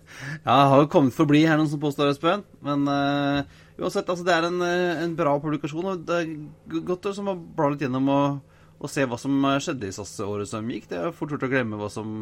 jeg 0.44 0.68
har 0.70 0.80
jo 0.80 0.88
kommet 0.88 1.12
for 1.14 1.24
å 1.24 1.28
bli 1.28 1.44
her, 1.44 1.56
noen 1.58 1.68
som 1.68 1.80
påstår, 1.80 2.08
Espen. 2.14 2.42
Men 2.62 2.86
uh, 2.88 3.42
uansett, 3.78 4.08
altså, 4.08 4.24
det 4.24 4.32
er 4.34 4.46
en, 4.48 4.60
eh, 4.62 5.02
en 5.04 5.14
bra 5.16 5.38
publikasjon. 5.40 5.84
Og 5.84 6.06
det 6.06 6.16
er 6.22 6.80
godt 6.86 7.14
som 7.14 7.28
å 7.28 7.36
bla 7.36 7.68
litt 7.70 7.80
gjennom 7.84 8.08
og, 8.08 8.40
og 8.80 8.88
se 8.90 9.04
hva 9.04 9.18
som 9.20 9.34
eh, 9.44 9.58
skjedde 9.60 9.88
i 9.90 9.92
SAS-året 9.92 10.48
som 10.48 10.68
gikk. 10.72 10.88
Det 10.90 10.98
er 10.98 11.12
fort 11.16 11.30
gjort 11.34 11.44
å 11.44 11.50
glemme 11.52 11.76
hva 11.80 11.90
som, 11.92 12.14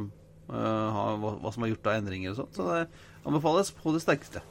uh, 0.51 0.89
har, 0.97 1.17
hva, 1.23 1.37
hva 1.45 1.53
som 1.55 1.63
er 1.65 1.73
gjort 1.73 1.87
av 1.87 1.99
endringer 2.01 2.33
og 2.35 2.41
sånt. 2.43 2.59
Så 2.59 2.67
det 2.67 2.85
anbefales 3.29 3.71
på 3.79 3.93
det 3.95 4.03
sterkeste. 4.03 4.43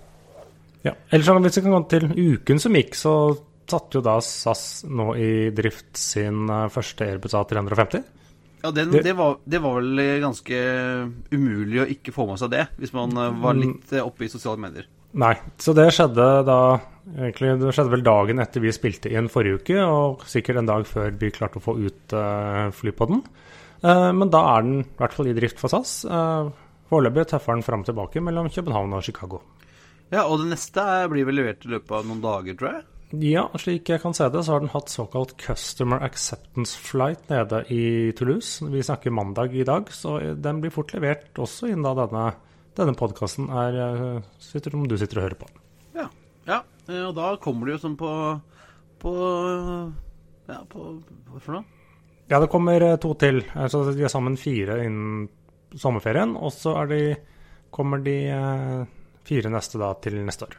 ja. 0.88 0.94
Ellers 1.12 1.26
så 1.28 1.36
hvis 1.44 1.58
vi 1.60 1.66
kan 1.68 1.76
gå 1.76 1.82
til 1.92 2.08
uken 2.16 2.60
som 2.64 2.76
gikk, 2.80 2.96
så 2.96 3.14
satte 3.68 3.98
jo 4.00 4.02
da 4.06 4.18
SAS 4.24 4.86
nå 4.88 5.10
i 5.20 5.32
drift 5.52 5.98
sin 6.00 6.46
eh, 6.50 6.70
første 6.72 7.04
Airbus 7.10 7.34
A350. 7.36 8.04
Ja, 8.64 8.72
den, 8.72 8.90
Det- 8.92 9.04
det, 9.04 9.14
var, 9.14 9.36
det 9.46 9.60
var 9.62 9.76
vel 9.82 10.00
ganske 10.24 10.56
umulig 11.32 11.82
å 11.84 11.90
ikke 11.92 12.14
få 12.16 12.26
med 12.30 12.40
seg 12.42 12.50
det, 12.56 12.64
hvis 12.80 12.94
man 12.96 13.12
var 13.42 13.54
litt 13.60 13.92
eh, 13.94 14.02
oppe 14.06 14.26
i 14.26 14.32
sosiale 14.32 14.58
medier. 14.64 14.88
Nei, 15.18 15.34
så 15.62 15.74
det 15.78 15.90
skjedde 15.96 16.26
da 16.48 16.58
Egentlig, 17.16 17.54
det 17.62 17.72
skjedde 17.72 17.94
vel 17.94 18.04
dagen 18.04 18.42
etter 18.44 18.64
vi 18.64 18.74
spilte 18.76 19.12
inn 19.14 19.30
forrige 19.32 19.62
uke, 19.62 19.78
og 19.80 20.26
sikkert 20.28 20.60
en 20.60 20.70
dag 20.70 20.88
før 20.90 21.14
vi 21.22 21.32
klarte 21.32 21.62
å 21.62 21.64
få 21.64 21.78
ut 21.80 22.16
uh, 22.18 22.68
flypodden. 22.76 23.22
Uh, 23.84 24.10
men 24.18 24.32
da 24.34 24.42
er 24.58 24.66
den 24.66 24.82
i 24.82 24.88
hvert 25.00 25.16
fall 25.16 25.30
i 25.32 25.36
drift 25.38 25.62
for 25.62 25.72
SAS. 25.72 26.02
Uh, 26.04 26.52
Foreløpig 26.92 27.28
tøffer 27.32 27.56
den 27.56 27.66
fram 27.68 27.84
og 27.84 27.88
tilbake 27.88 28.24
mellom 28.24 28.52
København 28.52 28.96
og 28.96 29.04
Chicago. 29.04 29.42
Ja, 30.12 30.24
og 30.24 30.40
det 30.42 30.54
neste 30.54 30.84
blir 31.12 31.28
vel 31.28 31.36
levert 31.42 31.66
i 31.68 31.74
løpet 31.74 31.98
av 31.98 32.06
noen 32.08 32.22
dager, 32.24 32.56
tror 32.60 32.72
jeg. 32.72 32.86
Ja, 33.24 33.46
slik 33.60 33.88
jeg 33.92 34.04
kan 34.04 34.16
se 34.16 34.28
det, 34.32 34.44
så 34.44 34.56
har 34.56 34.64
den 34.64 34.72
hatt 34.74 34.92
såkalt 34.92 35.34
Customer 35.40 36.04
Acceptance 36.04 36.80
Flight 36.80 37.30
nede 37.32 37.62
i 37.72 38.12
Toulouse. 38.16 38.68
Vi 38.68 38.84
snakker 38.84 39.16
mandag 39.16 39.56
i 39.56 39.68
dag, 39.68 39.88
så 39.96 40.18
den 40.36 40.60
blir 40.64 40.76
fort 40.76 40.92
levert 40.96 41.40
også 41.40 41.72
innen 41.72 41.88
da 41.88 41.94
denne, 42.04 42.26
denne 42.76 42.96
podkasten 43.00 43.48
sitter, 44.44 44.76
om 44.76 44.88
du 44.88 44.98
sitter 45.00 45.22
og 45.22 45.28
hører 45.30 45.40
på. 45.40 45.52
Ja. 45.96 46.10
ja. 46.48 46.64
Eh, 46.90 47.04
Og 47.06 47.16
da 47.18 47.32
kommer 47.42 47.68
det 47.68 47.78
jo 47.78 47.84
sånn 47.86 47.98
på 48.00 48.12
På 49.02 49.16
Ja, 50.48 50.62
på 50.70 50.86
Hvorfor 51.32 51.60
da? 51.60 51.64
Ja, 52.28 52.42
det 52.44 52.52
kommer 52.52 52.84
eh, 52.84 52.98
to 53.00 53.14
til. 53.16 53.42
Altså, 53.56 53.86
de 53.96 54.04
er 54.04 54.12
sammen 54.12 54.36
fire 54.36 54.82
innen 54.84 55.30
sommerferien. 55.80 56.34
Og 56.36 56.52
så 56.52 56.74
de, 56.90 57.16
kommer 57.72 58.02
de 58.04 58.16
eh, 58.36 58.82
fire 59.28 59.52
neste 59.54 59.80
da 59.80 59.94
til 60.04 60.20
neste 60.28 60.50
år. 60.50 60.58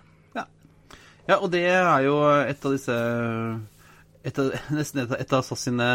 Ja, 1.29 1.37
og 1.37 1.51
det 1.53 1.67
er 1.69 2.07
jo 2.07 2.15
et 2.41 2.63
av 2.65 2.73
disse 2.73 2.95
et 4.25 4.39
av, 4.41 4.55
Nesten 4.79 5.03
et 5.03 5.11
av, 5.13 5.19
et 5.21 5.35
av 5.37 5.45
SAS 5.45 5.67
sine 5.69 5.89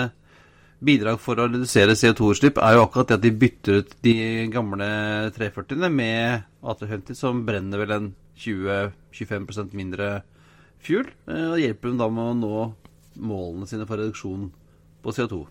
bidrag 0.84 1.20
for 1.22 1.40
å 1.40 1.48
redusere 1.48 1.96
CO2-utslipp 1.98 2.60
er 2.60 2.76
jo 2.76 2.84
akkurat 2.84 3.10
det 3.10 3.18
at 3.18 3.24
de 3.24 3.32
bytter 3.40 3.80
ut 3.80 3.94
de 4.04 4.16
gamle 4.52 4.88
340-ene 5.34 5.90
med 5.90 6.44
AT-50, 6.62 7.16
som 7.18 7.42
brenner 7.48 7.82
vel 7.82 7.96
en 7.96 8.10
20-25% 8.40 9.74
mindre 9.78 10.22
fuel. 10.84 11.08
eh, 11.28 11.50
Og 11.52 11.60
hjelper 11.62 11.90
dem 11.92 12.00
da 12.02 12.08
med 12.10 12.24
å 12.24 12.38
nå 12.40 12.74
målene 13.24 13.68
sine 13.70 13.86
for 13.86 13.98
reduksjon 14.02 14.48
på 15.04 15.12
CO2. 15.14 15.44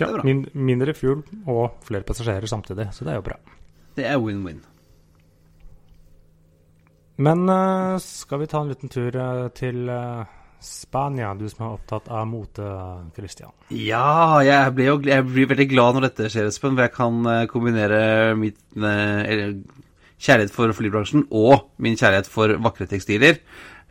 Ja, 0.00 0.08
min, 0.26 0.44
mindre 0.54 0.94
fuel 0.94 1.22
og 1.46 1.80
flere 1.86 2.02
passasjerer 2.06 2.46
samtidig, 2.50 2.88
så 2.94 3.04
det 3.06 3.12
er 3.14 3.20
jo 3.20 3.26
bra. 3.28 3.36
Det 3.94 4.06
er 4.10 4.18
win-win. 4.18 4.62
Men 7.22 7.44
eh, 7.48 7.98
skal 8.02 8.40
vi 8.42 8.48
ta 8.50 8.62
en 8.64 8.72
liten 8.72 8.90
tur 8.90 9.14
eh, 9.14 9.44
til 9.54 9.84
Spania, 10.64 11.34
du 11.36 11.44
som 11.52 11.66
er 11.66 11.74
opptatt 11.76 12.08
av 12.08 12.24
mote, 12.26 12.64
Christian? 13.14 13.52
Ja, 13.70 14.40
jeg, 14.42 14.72
blir, 14.74 14.86
jo, 14.88 14.96
jeg 15.04 15.26
blir 15.28 15.50
veldig 15.50 15.66
glad 15.70 15.94
når 15.98 16.06
dette 16.08 16.30
skjer, 16.32 16.48
Espen. 16.48 16.74
For 16.74 16.86
jeg 16.86 16.94
kan 16.96 17.48
kombinere 17.52 18.00
mitt 18.38 18.58
kjærlighet 20.24 20.54
for 20.54 20.72
flybransjen 20.76 21.26
og 21.30 21.70
min 21.82 21.98
kjærlighet 22.00 22.28
for 22.30 22.56
vakre 22.64 22.88
tekstiler. 22.88 23.40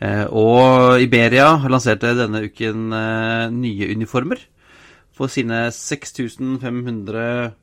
Eh, 0.02 0.26
og 0.34 1.02
Iberia 1.02 1.54
har 1.62 1.72
lansert 1.72 2.04
denne 2.04 2.44
uken 2.48 2.94
eh, 2.98 3.52
nye 3.54 3.92
uniformer 3.94 4.42
for 5.14 5.30
sine 5.30 5.68
6500 5.72 7.54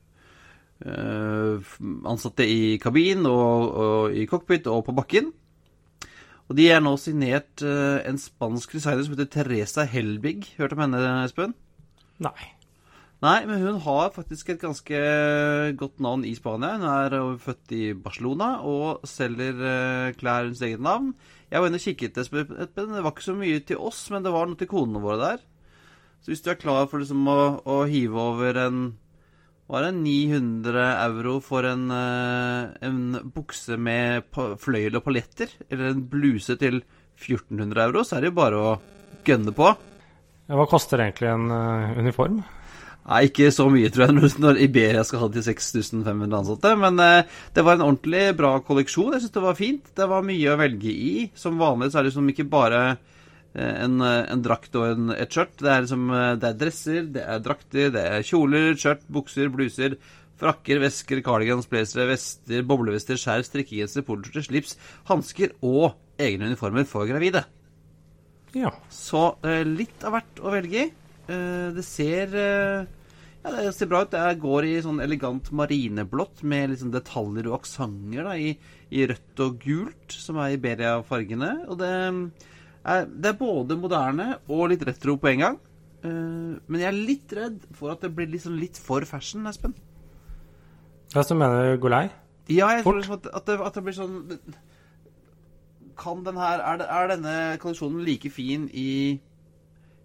eh, 0.85 1.73
ansatte 2.07 2.47
i 2.47 2.77
kabin 2.81 3.27
og, 3.29 3.67
og 3.83 4.15
i 4.15 4.25
cockpit 4.29 4.71
og 4.71 4.85
på 4.87 4.95
bakken. 4.97 5.29
Og 6.49 6.57
de 6.57 6.65
er 6.71 6.81
nå 6.83 6.97
signert 6.99 7.63
en 7.63 8.17
spansk 8.19 8.73
designer 8.75 9.05
som 9.05 9.13
heter 9.15 9.29
Teresa 9.31 9.85
Helbig. 9.87 10.49
Hørt 10.57 10.75
om 10.75 10.83
henne, 10.83 10.99
Espen? 11.23 11.53
Nei. 12.19 12.60
Nei, 13.21 13.43
men 13.45 13.61
hun 13.61 13.75
har 13.83 14.13
faktisk 14.15 14.47
et 14.49 14.63
ganske 14.63 14.99
godt 15.77 15.99
navn 16.01 16.23
i 16.25 16.33
Spania. 16.33 16.73
Hun 16.79 16.87
er 16.89 17.15
eh, 17.19 17.35
født 17.43 17.73
i 17.77 17.81
Barcelona 17.93 18.55
og 18.65 19.03
selger 19.05 19.59
eh, 19.61 20.13
klær 20.17 20.47
under 20.49 20.65
eget 20.65 20.81
navn. 20.81 21.11
Jeg 21.51 21.61
var 21.61 21.69
inne 21.69 21.77
og 21.77 21.85
kikket, 21.85 22.17
Espen. 22.17 22.49
Det 22.49 22.87
var 22.89 23.11
ikke 23.11 23.27
så 23.27 23.35
mye 23.37 23.59
til 23.67 23.77
oss, 23.77 23.99
men 24.09 24.25
det 24.25 24.33
var 24.33 24.49
noe 24.49 24.57
til 24.57 24.69
konene 24.71 25.03
våre 25.03 25.19
der. 25.21 25.43
Så 26.21 26.31
hvis 26.31 26.41
du 26.41 26.49
er 26.49 26.57
klar 26.57 26.87
for 26.89 27.01
liksom 27.01 27.29
å, 27.29 27.37
å 27.61 27.75
hive 27.89 28.17
over 28.21 28.57
en 28.61 28.81
Hva 29.69 29.79
er 29.79 29.85
det? 29.87 30.01
900 30.01 30.87
euro 31.05 31.35
for 31.45 31.67
en, 31.69 31.83
eh, 31.93 32.73
en 32.89 33.19
bukse 33.35 33.77
med 33.77 34.25
fløyel 34.59 34.97
og 34.97 35.05
paljetter, 35.05 35.53
eller 35.69 35.91
en 35.91 36.01
bluse 36.09 36.57
til 36.59 36.81
1400 37.21 37.85
euro, 37.85 38.01
så 38.01 38.17
er 38.17 38.25
det 38.25 38.33
jo 38.33 38.39
bare 38.41 38.65
å 38.65 38.73
gønne 39.29 39.53
på. 39.55 39.69
Hva 40.51 40.67
koster 40.67 41.05
egentlig 41.05 41.29
en 41.29 41.53
eh, 41.53 42.01
uniform? 42.01 42.41
Nei, 43.01 43.23
ikke 43.27 43.47
så 43.49 43.65
mye, 43.73 43.89
tror 43.89 44.05
jeg, 44.05 44.31
når- 44.43 44.59
Iberia 44.61 45.01
skal 45.07 45.23
ha 45.23 45.29
til 45.33 45.43
6500 45.47 46.35
ansatte. 46.37 46.73
Men 46.77 46.99
eh, 47.01 47.23
det 47.55 47.63
var 47.65 47.79
en 47.79 47.87
ordentlig 47.87 48.27
bra 48.37 48.51
kolleksjon. 48.67 49.15
Jeg 49.15 49.23
syns 49.23 49.33
det 49.37 49.43
var 49.47 49.57
fint. 49.57 49.89
Det 49.97 50.07
var 50.11 50.27
mye 50.27 50.51
å 50.53 50.59
velge 50.61 50.91
i. 50.93 51.15
Som 51.35 51.57
vanlig 51.61 51.89
så 51.91 51.99
er 51.99 52.05
det 52.05 52.11
liksom 52.11 52.29
ikke 52.31 52.45
bare 52.51 52.81
eh, 52.91 53.73
en, 53.87 53.97
eh, 54.05 54.21
en 54.35 54.43
drakt 54.45 54.77
og 54.77 54.85
en, 54.91 55.09
et 55.17 55.33
skjørt. 55.33 55.57
Det 55.59 55.71
er 55.73 55.85
liksom 55.87 56.05
Det 56.43 56.49
er 56.51 56.59
dresser, 56.61 57.01
det 57.17 57.25
er 57.25 57.41
drakter, 57.49 57.89
det 57.97 58.05
er 58.19 58.27
kjoler, 58.29 58.75
skjørt, 58.77 59.03
bukser, 59.17 59.49
bluser. 59.53 59.97
Frakker, 60.41 60.79
vesker, 60.81 61.19
cardigans, 61.25 61.67
blazere, 61.69 62.07
vester, 62.09 62.63
boblevester, 62.65 63.17
skjær, 63.21 63.43
strikkegenser, 63.45 64.01
poloskjorter, 64.07 64.45
slips, 64.47 64.77
hansker 65.09 65.51
og 65.61 65.91
egne 66.21 66.47
uniformer 66.49 66.87
for 66.89 67.05
gravide. 67.09 67.43
Ja. 68.57 68.71
Så 68.93 69.27
litt 69.69 70.01
av 70.05 70.15
hvert 70.17 70.41
å 70.41 70.53
velge 70.53 70.81
i. 70.87 70.89
Eh, 71.29 71.67
det 71.75 71.83
ser 71.85 72.35
eh, 72.37 72.89
ja, 73.41 73.53
det 73.55 73.73
ser 73.73 73.89
bra 73.89 74.03
ut. 74.05 74.13
Det 74.13 74.41
går 74.41 74.67
i 74.69 74.75
sånn 74.85 75.01
elegant 75.03 75.49
marineblått 75.55 76.43
med 76.45 76.73
liksom 76.73 76.93
detaljer 76.93 77.49
og 77.49 77.61
aksenter 77.61 78.29
i, 78.35 78.53
i 78.93 79.05
rødt 79.09 79.43
og 79.45 79.59
gult, 79.63 80.13
som 80.13 80.37
er 80.41 80.55
Iberia-fargene. 80.57 81.51
Og 81.67 81.79
det 81.81 81.91
er, 81.91 83.05
det 83.09 83.31
er 83.31 83.39
både 83.39 83.79
moderne 83.81 84.35
og 84.47 84.69
litt 84.73 84.85
retro 84.85 85.17
på 85.21 85.31
en 85.33 85.45
gang. 85.45 85.61
Uh, 86.01 86.57
men 86.65 86.81
jeg 86.81 86.89
er 86.89 86.97
litt 86.97 87.33
redd 87.37 87.65
for 87.77 87.93
at 87.93 88.01
det 88.01 88.09
blir 88.17 88.29
liksom 88.29 88.55
litt 88.57 88.77
for 88.81 89.05
fashion, 89.05 89.45
Espen. 89.49 89.75
Hva 91.13 91.21
som 91.25 91.37
mener 91.37 91.75
du 91.75 91.81
går 91.81 91.93
lei? 91.93 92.05
Ja, 92.49 92.71
jeg 92.73 92.85
Fort. 92.85 92.93
tror 92.93 93.01
liksom 93.01 93.17
at, 93.19 93.27
at, 93.37 93.49
det, 93.49 93.57
at 93.61 93.77
det 93.77 93.83
blir 93.85 93.97
sånn 93.97 94.15
kan 96.01 96.23
den 96.25 96.39
her 96.39 96.61
er, 96.65 96.79
det, 96.81 96.87
er 96.89 97.11
denne 97.11 97.33
kolleksjonen 97.61 98.01
like 98.05 98.31
fin 98.33 98.65
i 98.73 99.19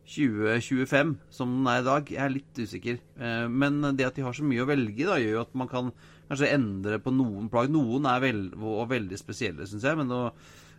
2025 0.06 1.16
som 1.34 1.54
den 1.58 1.70
er 1.70 1.80
i 1.80 1.86
dag? 1.86 2.10
Jeg 2.12 2.22
er 2.22 2.34
litt 2.34 2.60
usikker. 2.60 3.00
Eh, 3.18 3.46
Men 3.48 3.80
det 3.96 4.06
at 4.06 4.18
de 4.18 4.24
har 4.26 4.36
så 4.36 4.46
mye 4.46 4.62
å 4.62 4.68
velge 4.68 5.02
i, 5.02 5.06
gjør 5.06 5.34
jo 5.34 5.42
at 5.42 5.54
man 5.58 5.70
kan 5.70 5.90
kanskje 6.28 6.52
endre 6.54 7.00
på 7.02 7.12
noen 7.14 7.50
plagg. 7.50 7.70
Noen 7.74 8.06
er 8.10 8.22
vel, 8.22 8.40
og 8.56 8.88
veldig 8.90 9.18
spesielle, 9.18 9.66
syns 9.66 9.86
jeg, 9.86 9.98
med 9.98 10.10
noe 10.10 10.30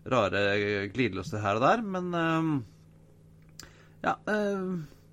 rare 0.07 0.88
glidelåser 0.93 1.43
her 1.43 1.60
og 1.60 1.65
der. 1.65 1.84
Men 1.84 2.13
eh, 2.15 2.53
ja 4.07 4.15
eh, 4.31 4.67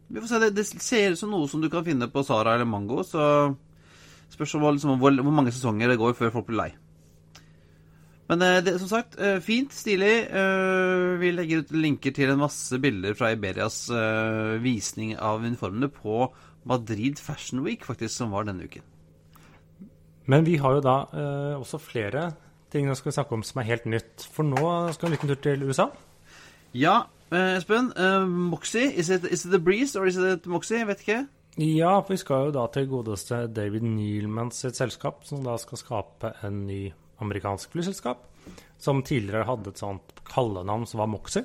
Vi 0.09 0.21
får 0.21 0.30
se. 0.30 0.42
Det, 0.44 0.54
det 0.54 0.66
ser 0.71 1.14
ut 1.14 1.18
som 1.21 1.33
noe 1.35 1.50
som 1.50 1.62
du 1.62 1.71
kan 1.73 1.87
finne 1.87 2.11
på 2.12 2.23
Sara 2.26 2.54
eller 2.54 2.68
Mango, 2.68 3.02
så 3.02 3.54
spørs 4.30 4.56
om 4.59 4.66
liksom, 4.71 4.99
hvor, 5.00 5.14
hvor 5.14 5.35
mange 5.35 5.54
sesonger 5.54 5.90
det 5.90 6.00
går 6.00 6.16
før 6.18 6.35
folk 6.35 6.50
blir 6.50 6.61
lei. 6.61 6.71
Men 8.28 8.40
eh, 8.43 8.61
det, 8.64 8.78
som 8.81 8.88
sagt, 8.88 9.19
eh, 9.21 9.37
fint, 9.45 9.73
stilig. 9.76 10.14
Eh, 10.33 11.19
Vi 11.21 11.31
legger 11.35 11.61
ut 11.64 11.73
linker 11.76 12.14
til 12.16 12.31
en 12.33 12.40
masse 12.40 12.78
bilder 12.81 13.14
fra 13.19 13.33
Iberias 13.35 13.83
visning 14.64 15.16
av 15.19 15.43
uniformene 15.45 15.90
på 15.93 16.31
Madrid 16.64 17.19
Fashion 17.21 17.61
Week, 17.66 17.85
faktisk, 17.85 18.14
som 18.16 18.33
var 18.33 18.47
denne 18.49 18.64
uken. 18.64 18.83
Men 20.26 20.47
vi 20.47 20.57
har 20.57 20.78
jo 20.78 20.81
da 20.81 20.97
eh, 21.12 21.59
også 21.61 21.76
flere 21.85 22.31
ting 22.73 22.88
vi 22.88 22.95
skal 22.97 23.12
snakke 23.12 23.37
om 23.37 23.43
som 23.45 23.61
er 23.61 23.69
helt 23.69 23.85
nytt. 23.87 24.25
For 24.33 24.43
nå 24.49 24.64
skal 24.97 25.11
vi 25.11 25.12
en 25.12 25.16
liten 25.19 25.28
tur 25.35 25.43
til 25.45 25.66
USA. 25.69 25.90
Ja, 26.75 27.02
eh, 27.31 27.59
Espen. 27.59 27.93
eh, 27.93 28.25
Moxie, 28.26 28.88
is 28.97 29.11
it, 29.11 29.25
is 29.31 29.45
it 29.45 29.52
the 29.52 29.61
breeze 29.61 29.95
or 30.00 30.07
is 30.09 30.16
it 30.16 30.47
Moxie? 30.47 30.78
Jeg 30.81 30.88
vet 30.88 31.04
ikke. 31.04 31.21
Ja, 31.61 32.00
for 32.00 32.16
vi 32.16 32.23
skal 32.25 32.49
jo 32.49 32.54
da 32.57 32.64
til 32.73 32.88
godeste 32.90 33.45
David 33.54 33.85
Nealmans 33.87 34.57
sitt 34.64 34.75
selskap, 34.81 35.21
som 35.28 35.45
da 35.45 35.54
skal 35.61 35.78
skape 35.78 36.33
en 36.43 36.64
ny 36.66 36.81
amerikansk 37.23 37.71
flyselskap. 37.76 38.25
Som 38.78 39.02
tidligere 39.06 39.47
hadde 39.49 39.71
et 39.73 39.78
sånt 39.80 40.02
kallenavn 40.28 40.87
som 40.87 41.00
var 41.00 41.06
Moxie. 41.09 41.44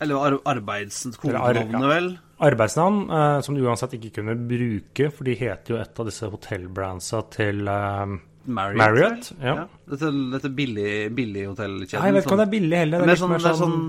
Eller 0.00 0.16
ar 0.16 0.38
arbeidsens 0.48 1.18
Eller 1.22 1.36
ar- 1.36 1.54
kodenavnet, 1.60 1.82
ja. 1.82 1.88
vel? 1.92 2.08
Arbeidsnavn 2.40 3.02
eh, 3.12 3.40
som 3.44 3.54
du 3.54 3.60
uansett 3.66 3.92
ikke 3.98 4.14
kunne 4.22 4.34
bruke, 4.48 5.10
for 5.12 5.28
de 5.28 5.34
heter 5.36 5.74
jo 5.74 5.80
et 5.82 6.00
av 6.00 6.06
disse 6.08 6.24
hotellbrandsa 6.32 7.20
til 7.34 7.68
eh, 7.68 8.14
Marriott. 8.50 8.78
Marriott, 8.80 9.28
ja. 9.42 9.54
ja. 9.60 9.66
Dette, 9.92 10.10
dette 10.32 10.48
billig, 10.56 11.10
billig 11.14 11.44
hotellkjeden. 11.50 12.06
Jeg 12.08 12.16
vet 12.16 12.24
ikke 12.24 12.32
om 12.38 12.40
det 12.40 12.46
er 12.48 12.54
billig 12.56 12.78
heller. 12.80 13.04
Mer 13.04 13.12
litt 13.12 13.20
sånn, 13.20 13.34
mer 13.36 13.44
det 13.44 13.52
er 13.52 13.60
sånn 13.60 13.84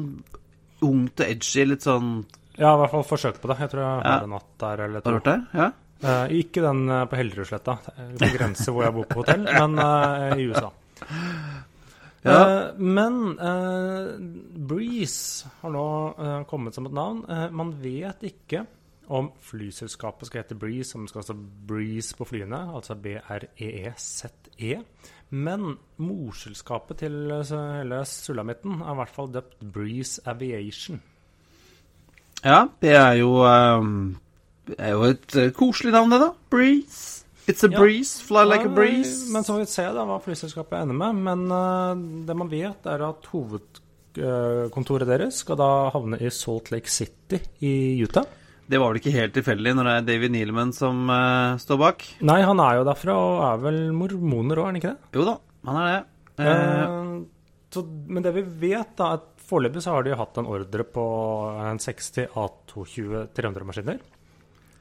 ungt 0.91 1.23
og 1.23 1.31
edgy, 1.31 1.65
litt 1.71 1.85
sånn 1.87 2.11
Ja, 2.59 2.73
i 2.75 2.79
hvert 2.81 2.91
fall 2.91 3.07
forsøk 3.07 3.39
på 3.41 3.47
det. 3.53 3.57
Jeg 3.63 3.71
tror 3.71 3.81
jeg 3.85 4.03
Ja. 4.03 4.11
har 4.17 4.27
en 4.27 4.35
natt 4.35 4.51
der 4.59 4.83
eller 4.89 5.01
Har 5.01 5.01
du 5.01 5.07
to. 5.07 5.15
hørt 5.21 5.31
det? 5.31 5.39
Ja? 5.61 5.71
Eh, 6.01 6.35
ikke 6.41 6.61
den 6.67 6.83
eh, 6.89 7.05
på 7.07 7.15
Hellerudsletta, 7.21 7.77
på 8.19 8.29
grense 8.35 8.67
hvor 8.73 8.83
jeg 8.83 8.93
bor 8.99 9.07
på 9.07 9.21
hotell, 9.23 9.47
men 9.47 9.79
eh, 9.79 10.37
i 10.43 10.47
USA. 10.51 10.71
Ja. 12.21 12.67
Eh, 12.67 12.75
men 12.77 13.39
uh, 13.39 14.13
Breeze 14.67 15.49
har 15.61 15.73
nå 15.73 15.85
uh, 16.19 16.43
kommet 16.49 16.77
som 16.77 16.85
et 16.85 16.93
navn. 16.93 17.23
Uh, 17.25 17.47
man 17.53 17.73
vet 17.81 18.21
ikke 18.27 18.65
om 19.11 19.31
flyselskapet 19.43 20.29
skal 20.29 20.43
hete 20.43 20.55
Breeze, 20.55 20.95
om 20.95 21.07
det 21.07 21.11
skal 21.11 21.25
stå 21.25 21.35
Breeze 21.67 22.15
på 22.15 22.27
flyene, 22.29 22.59
altså 22.77 22.95
B-R-E-E-Z-E. 23.01 24.77
Men 25.31 25.73
morselskapet 26.03 27.01
til 27.01 27.17
hele 27.41 28.03
sulamitten 28.07 28.83
er 28.83 28.93
i 28.93 28.99
hvert 29.01 29.15
fall 29.15 29.31
døpt 29.33 29.57
Breeze 29.73 30.21
Aviation. 30.29 31.01
Ja, 32.45 32.65
det 32.81 32.93
er 32.97 33.17
jo 33.19 33.33
um, 33.45 34.15
er 34.77 34.93
jo 34.93 35.09
et 35.09 35.37
koselig 35.57 35.93
navn, 35.95 36.13
det, 36.13 36.21
da. 36.23 36.31
Breeze. 36.53 37.20
It's 37.49 37.63
a 37.65 37.69
Ja. 37.71 37.79
breeze. 37.79 38.21
Fly 38.23 38.43
like 38.45 38.65
a 38.65 38.69
breeze. 38.69 39.31
Men 39.33 39.43
så 39.43 39.55
får 39.55 39.63
vi 39.63 39.69
se 39.71 39.83
da 39.95 40.03
hva 40.05 40.19
flyselskapet 40.21 40.81
ender 40.83 40.95
med. 40.97 41.15
Men 41.25 41.45
uh, 41.51 42.25
det 42.27 42.35
man 42.37 42.49
vet, 42.51 42.85
er 42.85 43.01
at 43.07 43.25
hovedkontoret 43.33 45.07
deres 45.09 45.41
skal 45.43 45.57
da 45.59 45.69
havne 45.93 46.19
i 46.21 46.29
Salt 46.33 46.71
Lake 46.73 46.89
City 46.91 47.39
i 47.65 47.73
Utah. 48.03 48.25
Det 48.71 48.79
var 48.79 48.91
vel 48.93 49.01
ikke 49.01 49.11
helt 49.15 49.33
tilfeldig 49.35 49.73
når 49.75 49.87
det 49.89 49.93
er 49.97 50.05
David 50.13 50.31
Nealman 50.31 50.71
som 50.75 51.09
uh, 51.11 51.57
står 51.59 51.79
bak? 51.81 52.05
Nei, 52.23 52.39
han 52.47 52.61
er 52.63 52.77
jo 52.79 52.85
derfra 52.87 53.15
og 53.19 53.41
er 53.49 53.63
vel 53.65 53.79
mormoner 53.95 54.61
òg, 54.61 54.63
er 54.63 54.69
han 54.71 54.79
ikke 54.79 54.93
det? 54.93 55.11
Jo 55.19 55.25
da, 55.27 55.33
han 55.67 55.81
er 55.81 55.91
det. 55.91 56.01
Uh, 56.01 56.07
Eh, 56.41 57.17
så, 57.71 57.81
men 58.07 58.23
det 58.23 58.31
vi 58.33 58.41
vet, 58.69 58.93
da, 58.97 59.11
at 59.19 59.43
foreløpig 59.47 59.83
så 59.83 59.93
har 59.93 60.03
de 60.07 60.15
hatt 60.17 60.37
en 60.39 60.47
ordre 60.49 60.83
på 60.87 61.03
en 61.67 61.77
60 61.79 62.31
A220 62.31 63.27
300-maskiner. 63.37 63.99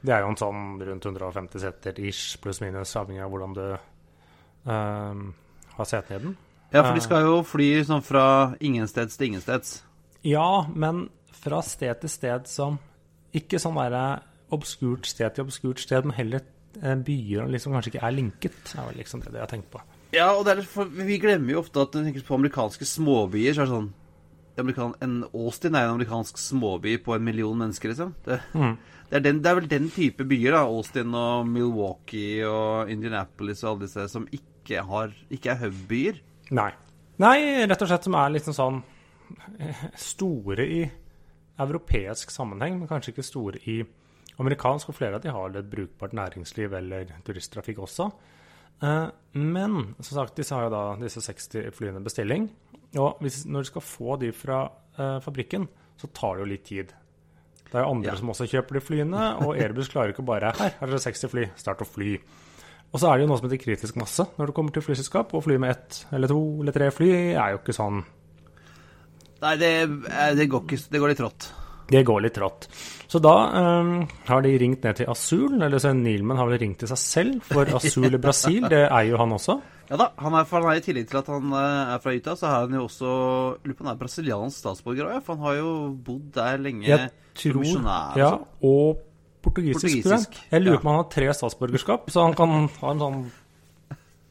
Det 0.01 0.13
er 0.15 0.23
jo 0.23 0.31
en 0.31 0.39
sånn 0.39 0.63
rundt 0.81 1.05
150 1.05 1.61
seter 1.61 1.99
ish, 2.01 2.39
pluss 2.41 2.61
minus, 2.63 2.95
avhengig 2.97 3.21
av 3.21 3.33
hvordan 3.33 3.57
du 3.57 3.65
um, 4.65 5.27
har 5.75 5.89
setene 5.89 6.17
i 6.17 6.23
den. 6.25 6.37
ja, 6.71 6.81
for 6.81 6.97
de 6.97 7.03
skal 7.05 7.27
jo 7.27 7.35
fly 7.45 7.69
sånn 7.85 8.05
fra 8.05 8.25
ingensteds 8.59 9.19
til 9.19 9.31
ingensteds. 9.31 9.75
Ja, 10.25 10.65
men 10.73 11.07
fra 11.41 11.61
sted 11.65 12.01
til 12.03 12.11
sted 12.13 12.49
som 12.49 12.79
Ikke 13.31 13.61
sånn 13.63 13.77
derre 13.79 14.21
obskurt 14.51 15.07
sted 15.07 15.31
til 15.31 15.47
obskurt 15.47 15.79
sted, 15.79 16.03
men 16.03 16.17
heller 16.17 16.41
eh, 16.81 16.97
byer 16.99 17.45
som 17.45 17.53
liksom 17.53 17.75
kanskje 17.77 17.93
ikke 17.93 18.01
er 18.03 18.15
linket. 18.17 18.57
Det 18.67 18.75
er 18.75 18.89
vel 18.89 18.97
liksom 18.99 19.21
det 19.23 19.31
jeg 19.31 19.39
har 19.45 19.53
tenkt 19.53 19.69
på. 19.71 19.79
Ja, 20.11 20.33
og 20.35 20.43
det 20.43 20.65
for, 20.67 20.91
vi 20.91 21.15
glemmer 21.21 21.53
jo 21.53 21.61
ofte 21.61 21.85
at 21.85 21.95
når 21.95 22.03
vi 22.03 22.09
tenker 22.09 22.25
på 22.27 22.35
amerikanske 22.35 22.87
småbyer, 22.89 23.55
så 23.55 23.63
er 23.63 23.69
det 23.69 23.75
sånn 23.77 23.87
En 24.57 25.23
Austin 25.33 25.75
er 25.75 25.85
en 25.87 25.93
amerikansk 25.95 26.37
småby 26.37 26.97
på 27.03 27.15
en 27.15 27.23
million 27.23 27.57
mennesker, 27.57 27.89
liksom. 27.93 28.15
Det, 28.25 28.39
Mm. 28.53 28.77
det, 29.09 29.15
er 29.15 29.19
den, 29.19 29.41
det 29.41 29.49
er 29.51 29.55
vel 29.55 29.67
den 29.71 29.89
type 29.89 30.23
byer, 30.27 30.51
da. 30.51 30.63
Austin 30.67 31.13
og 31.15 31.47
Milwaukee 31.47 32.43
og 32.47 32.89
Indianapolis 32.91 33.63
og 33.63 33.69
alle 33.71 33.85
disse 33.87 34.07
som 34.11 34.27
ikke, 34.31 34.83
har, 34.83 35.13
ikke 35.31 35.51
er 35.51 35.61
hubbyer. 35.63 36.19
Nei. 36.51 36.71
Nei, 37.21 37.37
rett 37.65 37.81
og 37.81 37.87
slett 37.87 38.03
som 38.03 38.15
er 38.17 38.29
liksom 38.33 38.53
sånn 38.57 38.81
eh, 39.59 39.85
store 39.95 40.65
i 40.65 40.81
europeisk 41.61 42.31
sammenheng, 42.33 42.79
men 42.79 42.89
kanskje 42.89 43.13
ikke 43.13 43.25
store 43.25 43.59
i 43.69 43.81
amerikansk. 44.41 44.89
Og 44.89 44.97
flere 44.97 45.15
av 45.19 45.21
de 45.23 45.31
har 45.33 45.55
et 45.57 45.69
brukbart 45.71 46.13
næringsliv 46.17 46.73
eller 46.73 47.11
turisttrafikk 47.27 47.79
også. 47.85 48.09
Eh, 48.83 49.07
Men 49.33 49.95
som 49.99 50.15
sagt, 50.17 50.35
disse 50.35 50.53
har 50.55 50.65
jo 50.67 50.73
da 50.73 50.83
disse 50.99 51.21
60 51.23 51.71
flyene 51.77 52.01
bestilling. 52.03 52.49
Og 52.99 53.21
hvis, 53.23 53.45
når 53.47 53.63
du 53.63 53.69
skal 53.69 53.81
få 53.85 54.17
de 54.19 54.31
fra 54.35 54.65
eh, 54.99 55.19
fabrikken, 55.23 55.67
så 55.97 56.09
tar 56.11 56.35
det 56.35 56.43
jo 56.45 56.49
litt 56.51 56.65
tid. 56.67 56.91
Det 57.71 57.77
er 57.79 57.85
jo 57.85 57.91
andre 57.93 58.09
Ja. 58.11 58.15
som 58.19 58.27
også 58.33 58.47
kjøper 58.51 58.73
de 58.75 58.81
flyene, 58.83 59.21
og 59.45 59.55
Airbus 59.55 59.87
klarer 59.87 60.11
ikke 60.11 60.25
bare 60.27 60.51
Her, 60.57 60.73
her 60.79 60.87
er 60.87 60.91
det 60.91 61.01
60 61.05 61.29
fly, 61.31 61.45
start 61.55 61.79
å 61.81 61.87
fly. 61.87 62.17
Og 62.91 62.99
så 62.99 63.07
er 63.07 63.17
det 63.17 63.23
jo 63.23 63.27
noe 63.31 63.39
som 63.39 63.47
heter 63.47 63.61
kritisk 63.63 63.95
masse 63.95 64.25
når 64.37 64.47
det 64.51 64.55
kommer 64.57 64.73
til 64.75 64.83
flyselskap. 64.83 65.31
Og 65.33 65.45
fly 65.45 65.55
med 65.57 65.71
ett 65.77 66.01
eller 66.11 66.27
to 66.27 66.41
eller 66.59 66.75
tre 66.75 66.89
fly 66.91 67.11
er 67.31 67.53
jo 67.55 67.61
ikke 67.61 67.77
sånn 67.77 68.01
Nei, 69.41 69.55
det, 69.57 69.69
eh, 70.11 70.33
det, 70.35 70.49
går, 70.51 70.65
ikke, 70.67 70.77
det 70.91 70.99
går 71.01 71.09
litt 71.13 71.21
rått. 71.23 71.47
Det 71.91 72.01
går 72.07 72.23
litt 72.23 72.39
rått. 72.39 72.69
Så 73.11 73.19
da 73.19 73.35
um, 73.81 73.93
har 74.29 74.45
de 74.45 74.53
ringt 74.61 74.85
ned 74.85 75.01
til 75.01 75.09
Asul, 75.11 75.57
eller 75.59 75.81
så 75.81 75.91
Neilman 75.95 76.39
har 76.39 76.47
vel 76.47 76.61
ringt 76.61 76.79
til 76.83 76.91
seg 76.91 77.01
selv, 77.01 77.41
for 77.49 77.67
Asul 77.79 78.07
i 78.07 78.21
Brasil, 78.21 78.63
det 78.71 78.85
eier 78.87 79.11
jo 79.13 79.19
han 79.21 79.35
også. 79.35 79.59
Ja 79.91 79.97
da, 79.99 80.07
han 80.23 80.35
er, 80.39 80.45
for 80.47 80.63
han 80.63 80.71
er 80.71 80.79
I 80.79 80.83
tillegg 80.85 81.09
til 81.09 81.19
at 81.19 81.27
han 81.27 81.51
eh, 81.51 81.93
er 81.97 81.99
fra 81.99 82.13
Utah, 82.15 82.37
så 82.39 82.47
har 82.47 82.61
han 82.63 82.77
jo 82.77 82.85
også 82.85 83.09
Lurer 83.65 83.75
på 83.75 83.83
om 83.83 83.89
han 83.89 83.95
er 83.97 83.99
brasiliansk 83.99 84.61
statsborger 84.61 85.09
òg, 85.09 85.17
for 85.25 85.35
han 85.35 85.49
har 85.49 85.57
jo 85.59 85.71
bodd 86.05 86.29
der 86.37 86.61
lenge 86.63 86.87
Jeg 86.87 87.09
tror 87.41 87.59
misjonær. 87.59 88.19
Ja, 88.21 88.29
og 88.39 88.85
sånn. 88.95 89.07
portugisisk. 89.43 89.81
tror 89.83 89.91
jeg. 89.91 90.05
Portugisisk, 90.05 90.39
Jeg 90.53 90.63
lurer 90.63 90.77
ja. 90.77 90.79
på 90.79 90.87
om 90.87 90.93
han 90.93 91.01
har 91.01 91.09
tre 91.17 91.33
statsborgerskap, 91.41 92.07
så 92.13 92.23
han 92.29 92.37
kan 92.39 92.55
ha 92.77 92.93
en 92.95 93.03
sånn 93.03 93.19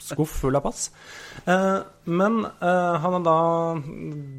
skuff 0.02 0.36
full 0.42 0.56
av 0.56 0.62
pass. 0.66 0.90
Eh, 1.46 1.80
men 2.06 2.44
eh, 2.44 2.94
han 3.02 3.14
er 3.20 3.24
da 3.26 3.36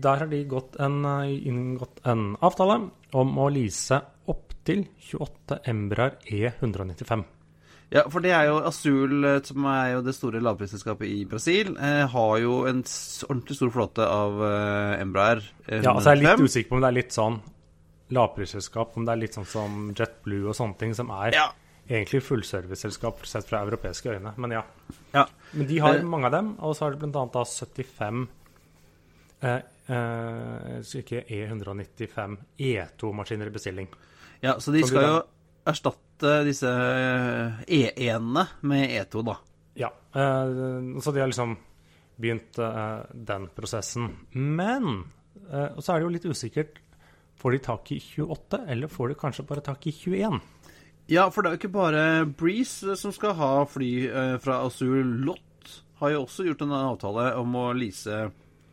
Der 0.03 0.17
har 0.23 0.27
de 0.31 0.43
gått 0.45 0.79
en, 0.79 1.03
eh, 1.05 1.35
inngått 1.47 2.01
en 2.05 2.35
avtale 2.41 2.89
om 3.13 3.37
å 3.37 3.49
lease 3.51 4.01
opptil 4.31 4.87
28 5.11 5.59
Embraer 5.71 6.17
E195. 6.29 7.23
Ja, 7.91 8.05
for 8.07 8.23
det 8.23 8.31
er 8.31 8.45
jo 8.47 8.59
Azul, 8.63 9.25
som 9.43 9.65
er 9.67 9.89
jo 9.97 10.01
det 10.05 10.13
store 10.15 10.39
lavprisselskapet 10.39 11.09
i 11.11 11.25
Brasil, 11.27 11.73
eh, 11.75 12.05
har 12.07 12.37
jo 12.39 12.61
en 12.69 12.83
ordentlig 13.27 13.57
stor 13.57 13.69
flåte 13.73 14.05
av 14.07 14.37
eh, 14.47 15.01
Embraer. 15.01 15.41
eh, 15.67 15.81
Ja, 15.83 15.91
altså 15.97 16.13
jeg 16.15 16.23
er 16.23 16.37
litt 16.37 16.45
usikker 16.47 16.69
på 16.69 16.75
om 16.79 16.81
det 16.85 16.87
er 16.87 16.99
litt 17.01 17.11
sånn 17.11 17.41
lavprisselskap, 18.11 18.95
om 18.97 19.05
det 19.07 19.11
er 19.13 19.21
litt 19.25 19.35
sånn 19.37 19.47
som 19.47 19.91
JetBlue 19.95 20.49
og 20.51 20.55
sånne 20.57 20.77
ting, 20.79 20.93
som 20.95 21.11
er 21.11 21.33
Ja. 21.35 21.49
Egentlig 21.89 22.21
fullserviceselskap 22.23 23.25
sett 23.27 23.47
fra 23.49 23.61
europeiske 23.65 24.09
øyne. 24.13 24.33
Men 24.37 24.51
ja. 24.51 24.63
ja. 25.13 25.25
Men 25.51 25.67
de 25.67 25.79
har 25.79 25.95
Eh. 25.99 26.03
mange 26.03 26.25
av 26.29 26.31
dem, 26.31 26.53
og 26.59 26.75
så 26.75 26.85
har 26.85 26.95
de 26.95 27.09
annet 27.09 27.33
75 27.33 28.27
eh, 29.41 29.61
eh, 29.87 30.81
ikke 31.01 31.23
E195 31.27 32.37
E2-maskiner 32.59 33.47
i 33.47 33.55
bestilling. 33.55 33.87
ja, 34.41 34.59
så 34.59 34.71
de 34.71 34.83
skal 34.87 35.03
jo 35.07 35.17
erstatte 35.65 36.43
disse 36.45 36.69
eh, 36.69 37.63
E1-ene 37.67 38.47
med 38.61 38.89
E2, 38.89 39.23
da. 39.25 39.35
Ja, 39.75 39.89
eh, 40.13 40.99
så 41.01 41.11
de 41.11 41.19
har 41.19 41.27
liksom 41.31 41.57
begynt 42.21 42.57
eh, 42.59 43.01
den 43.13 43.47
prosessen. 43.55 44.11
Men 44.33 45.05
eh, 45.51 45.69
Og 45.75 45.83
så 45.83 45.93
er 45.95 45.99
det 45.99 46.05
jo 46.07 46.15
litt 46.15 46.25
usikkert. 46.29 46.79
Får 47.41 47.51
de 47.55 47.59
tak 47.65 47.91
i 47.91 47.99
28, 47.99 48.59
eller 48.69 48.87
får 48.91 49.09
de 49.09 49.15
kanskje 49.17 49.45
bare 49.49 49.63
tak 49.65 49.87
i 49.89 49.91
21? 49.91 50.39
Ja, 51.11 51.25
for 51.31 51.43
det 51.43 51.49
er 51.49 51.55
jo 51.57 51.61
ikke 51.65 51.73
bare 51.75 52.03
Breeze 52.39 52.95
som 52.99 53.11
skal 53.15 53.35
ha 53.35 53.51
fly 53.67 53.91
eh, 54.07 54.35
fra 54.43 54.61
Azul. 54.65 55.17
Lott 55.27 55.73
har 55.99 56.13
jo 56.13 56.21
også 56.23 56.45
gjort 56.47 56.63
en 56.63 56.75
avtale 56.77 57.25
om 57.41 57.57
å 57.59 57.65
lease 57.75 58.23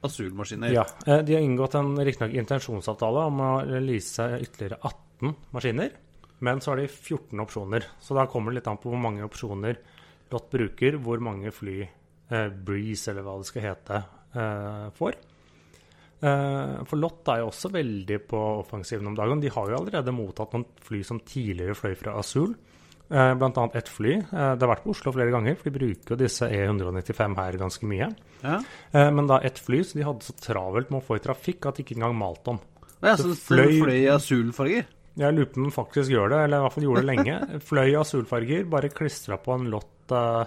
Azul-maskiner. 0.07 0.71
Ja, 0.73 0.85
eh, 1.07 1.25
De 1.27 1.35
har 1.35 1.43
inngått 1.43 1.75
en 1.75 1.97
riktignok 1.99 2.37
intensjonsavtale 2.39 3.25
om 3.33 3.43
å 3.43 3.51
lease 3.83 4.29
ytterligere 4.39 4.79
18 4.87 5.35
maskiner. 5.57 5.91
Men 6.39 6.63
så 6.63 6.73
har 6.73 6.81
de 6.85 6.87
14 6.87 7.43
opsjoner. 7.43 7.89
Så 8.01 8.15
da 8.15 8.29
kommer 8.31 8.53
det 8.53 8.61
litt 8.61 8.71
an 8.71 8.79
på 8.79 8.93
hvor 8.93 9.03
mange 9.03 9.27
opsjoner 9.27 9.81
Lott 10.31 10.51
bruker, 10.53 10.99
hvor 11.01 11.19
mange 11.25 11.51
fly 11.57 11.81
eh, 11.83 12.49
Breeze, 12.53 13.09
eller 13.11 13.25
hva 13.25 13.39
det 13.41 13.49
skal 13.49 13.65
hete, 13.65 14.03
eh, 14.37 14.87
får. 14.99 15.17
Eh, 16.21 16.85
for 16.89 16.99
Lott 16.99 17.29
er 17.31 17.43
jo 17.45 17.51
også 17.53 17.71
veldig 17.71 18.19
på 18.31 18.39
offensiven 18.65 19.07
om 19.07 19.15
dagen. 19.19 19.41
De 19.43 19.51
har 19.55 19.69
jo 19.71 19.77
allerede 19.79 20.15
mottatt 20.15 20.53
noen 20.57 20.67
fly 20.83 21.03
som 21.07 21.21
tidligere 21.21 21.77
fløy 21.79 21.95
fra 22.01 22.17
Azul. 22.19 22.57
Bl.a. 23.09 23.35
blant 23.41 23.57
annet 23.57 23.77
ett 23.81 23.89
fly. 23.89 24.17
Eh, 24.19 24.51
det 24.59 24.65
har 24.67 24.73
vært 24.75 24.83
på 24.85 24.93
Oslo 24.93 25.13
flere 25.15 25.33
ganger, 25.33 25.55
for 25.57 25.71
de 25.71 25.79
bruker 25.79 26.13
jo 26.13 26.19
disse 26.21 26.45
E195 26.53 27.39
her 27.39 27.57
ganske 27.63 27.89
mye. 27.89 28.11
Ja. 28.43 28.59
Eh, 28.93 29.11
men 29.17 29.31
da 29.31 29.39
ett 29.47 29.59
fly, 29.65 29.81
så 29.87 29.97
de 29.97 30.05
hadde 30.05 30.27
så 30.27 30.35
travelt 30.37 30.91
med 30.93 31.01
å 31.01 31.07
få 31.07 31.17
i 31.17 31.23
trafikk 31.25 31.71
at 31.71 31.79
de 31.81 31.87
ikke 31.87 31.97
engang 31.97 32.19
malte 32.21 32.53
om. 32.53 32.61
Ja, 33.01 33.15
Så 33.17 33.31
så 33.33 33.55
fløy- 33.55 33.79
fløy 33.81 33.97
i 34.03 34.09
azulfarger? 34.13 34.85
Jeg 35.19 35.35
lurer 35.35 35.49
på 35.51 35.63
om 35.65 35.71
faktisk 35.75 36.11
gjør 36.13 36.29
det, 36.31 36.39
eller 36.45 36.59
i 36.61 36.63
hvert 36.67 36.75
fall 36.77 36.85
gjorde 36.85 37.01
det 37.03 37.09
lenge. 37.09 37.39
Fløy 37.71 37.89
i 37.91 37.97
azulfarger, 37.99 38.69
bare 38.71 38.91
klistra 38.95 39.39
på 39.43 39.55
en 39.57 39.65
lott 39.73 40.13
eh, 40.15 40.45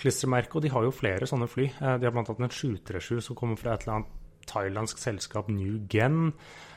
klistremerke, 0.00 0.56
og 0.58 0.62
de 0.66 0.72
har 0.74 0.84
jo 0.84 0.90
flere 0.92 1.28
sånne 1.30 1.48
fly. 1.48 1.70
Eh, 1.78 1.94
de 2.02 2.08
har 2.08 2.12
annet 2.18 2.34
en 2.42 2.50
737 2.52 3.20
som 3.28 3.36
kommer 3.38 3.56
fra 3.60 3.76
et 3.78 3.86
eller 3.86 4.00
annet 4.00 4.16
thailandsk 4.48 4.98
selskap, 5.02 5.48
New 5.52 5.78
Gen. 5.92 6.32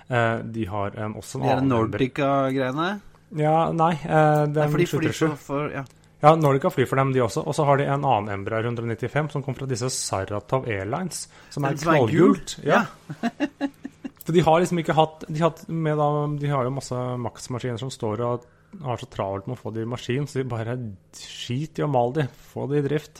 Eh, 0.09 0.37
de 0.43 0.67
har 0.69 0.95
en, 0.99 1.17
også 1.19 1.39
en 1.39 1.47
De 1.47 1.51
annen 1.55 1.73
Nordica-greiene? 1.73 2.93
Ja, 3.39 3.57
nei, 3.73 3.95
det 4.03 4.61
er 4.61 4.69
for 4.69 4.81
de 4.81 4.89
flyr 4.91 5.37
for, 5.41 5.69
Ja. 5.73 5.85
Ja, 6.23 6.31
Nordica 6.39 6.69
flyr 6.71 6.87
for 6.87 6.95
dem, 7.01 7.11
de 7.11 7.19
også. 7.19 7.41
Og 7.43 7.55
så 7.57 7.65
har 7.67 7.81
de 7.81 7.87
en 7.89 8.05
annen 8.07 8.31
Embraer 8.31 8.63
195 8.69 9.33
som 9.33 9.43
kom 9.43 9.57
fra 9.57 9.67
disse 9.67 9.89
Saratov 9.91 10.69
Airlines, 10.71 11.25
som 11.51 11.65
er 11.67 11.75
knallgult. 11.81 12.59
Ja. 12.63 12.85
For 14.23 14.31
de 14.31 14.39
har 14.39 14.61
liksom 14.63 14.79
ikke 14.79 14.95
hatt 14.95 15.25
De, 15.27 15.35
har 15.41 15.51
hatt 15.51 15.65
med 15.67 15.97
da, 15.99 16.05
de 16.39 16.47
har 16.47 16.63
jo 16.63 16.71
masse 16.71 16.95
Max-maskiner 17.19 17.81
som 17.81 17.91
står 17.91 18.23
og 18.23 18.45
har 18.87 19.01
så 19.01 19.09
travelt 19.11 19.49
med 19.49 19.57
å 19.57 19.59
få 19.59 19.73
de 19.75 19.83
i 19.83 19.89
maskin, 19.89 20.25
så 20.25 20.39
de 20.39 20.47
bare 20.49 20.77
skiter 21.13 21.83
i 21.83 21.85
å 21.85 21.91
male 21.91 22.21
de. 22.21 22.25
Få 22.53 22.65
de 22.71 22.79
i 22.79 22.85
drift. 22.85 23.19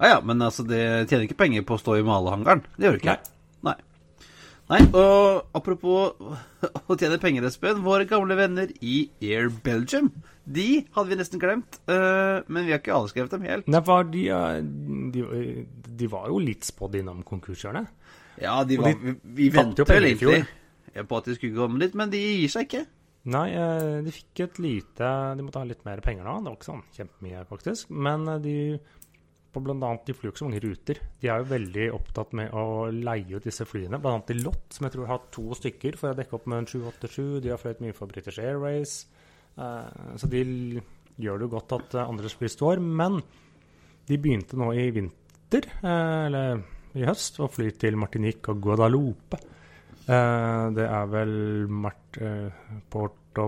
Ja 0.00 0.14
ja, 0.16 0.20
men 0.24 0.42
altså, 0.42 0.64
det 0.68 0.80
tjener 1.10 1.26
ikke 1.28 1.38
penger 1.44 1.64
på 1.66 1.76
å 1.76 1.82
stå 1.82 1.98
i 2.00 2.06
malehangaren. 2.06 2.64
Det 2.76 2.88
gjør 2.88 2.96
det 2.98 3.02
ikke. 3.02 3.16
Nei. 3.64 3.74
Nei. 3.74 3.76
Nei, 4.64 4.80
og 4.96 5.50
apropos 5.58 6.14
å 6.90 6.96
tjene 6.96 7.18
penger, 7.20 7.44
Espen. 7.50 7.82
Våre 7.84 8.06
gamle 8.08 8.36
venner 8.38 8.70
i 8.80 9.02
Air 9.28 9.50
Belgium, 9.64 10.08
de 10.44 10.68
hadde 10.96 11.12
vi 11.12 11.18
nesten 11.20 11.42
glemt. 11.42 11.80
eh, 11.84 12.40
men 12.48 12.64
vi 12.64 12.72
har 12.72 12.80
ikke 12.80 12.96
avskrevet 12.96 13.36
dem 13.36 13.44
helt. 13.48 13.68
Nei, 13.68 13.82
var 13.84 14.08
de, 14.08 14.24
eh, 14.32 14.58
de, 15.12 15.24
de 16.00 16.10
var 16.12 16.30
jo 16.32 16.40
litt 16.40 16.64
spådd 16.64 16.96
innom 17.02 17.20
konkurshjørnet. 17.28 17.92
Ja, 18.40 18.62
de 18.66 18.80
var, 18.80 18.96
de 18.96 19.12
vi, 19.12 19.16
vi 19.36 19.50
ventet 19.54 19.88
vel 19.88 20.08
egentlig 20.10 20.44
på 21.02 21.18
at 21.18 21.28
de 21.28 21.34
skulle 21.36 21.58
komme 21.58 21.80
litt, 21.82 21.94
men 21.98 22.10
de 22.12 22.20
gir 22.22 22.50
seg 22.52 22.66
ikke. 22.68 22.84
Nei, 23.34 23.46
eh, 23.56 24.00
de 24.04 24.12
fikk 24.12 24.42
et 24.44 24.58
lite 24.60 25.10
De 25.38 25.44
måtte 25.46 25.56
ha 25.56 25.64
litt 25.64 25.84
mer 25.86 26.02
penger 26.04 26.26
nå. 26.28 26.34
Det 26.42 26.50
var 26.50 26.58
ikke 26.58 26.68
sånn 26.68 26.82
kjempemye, 26.96 27.44
faktisk. 27.48 27.92
Men 28.04 28.26
eh, 28.28 28.40
de 28.44 28.56
på 29.54 29.62
annet, 29.72 30.04
De 30.06 30.14
flyr 30.16 30.32
ikke 30.32 30.42
så 30.42 30.48
mange 30.48 30.62
ruter. 30.64 31.00
De 31.22 31.30
er 31.30 31.40
jo 31.40 31.50
veldig 31.52 31.86
opptatt 31.94 32.34
med 32.36 32.52
å 32.52 32.90
leie 32.90 33.36
ut 33.38 33.46
disse 33.46 33.66
flyene. 33.68 34.00
Annet 34.02 34.34
i 34.34 34.40
Lott, 34.40 34.66
som 34.74 34.86
jeg 34.86 34.96
tror 34.96 35.10
har 35.10 35.24
to 35.34 35.46
stykker 35.54 35.98
for 36.00 36.10
å 36.10 36.18
dekke 36.18 36.36
opp 36.36 36.48
med 36.50 36.62
en 36.64 36.68
787. 36.70 37.40
De 37.44 37.52
har 37.52 37.62
fløyet 37.62 37.82
mye 37.84 37.96
for 37.96 38.10
British 38.10 38.42
Airways. 38.42 39.06
Uh, 39.54 40.18
så 40.18 40.28
de 40.30 40.44
gjør 41.22 41.38
det 41.38 41.46
jo 41.46 41.54
godt 41.54 41.76
at 41.78 41.98
andre 42.04 42.30
fly 42.32 42.50
står. 42.50 42.82
Men 42.82 43.20
de 44.08 44.20
begynte 44.20 44.58
nå 44.60 44.72
i 44.76 44.88
vinter, 44.94 45.70
uh, 45.84 46.26
eller 46.26 46.64
i 46.94 47.06
høst, 47.08 47.40
å 47.42 47.50
fly 47.50 47.70
til 47.78 47.98
Martinique 47.98 48.52
og 48.52 48.62
Guadalupe. 48.62 49.40
Uh, 50.04 50.70
det 50.76 50.84
er 50.84 51.06
vel 51.08 51.36
Mart, 51.72 52.18
eh, 52.20 52.74
Porto 52.92 53.46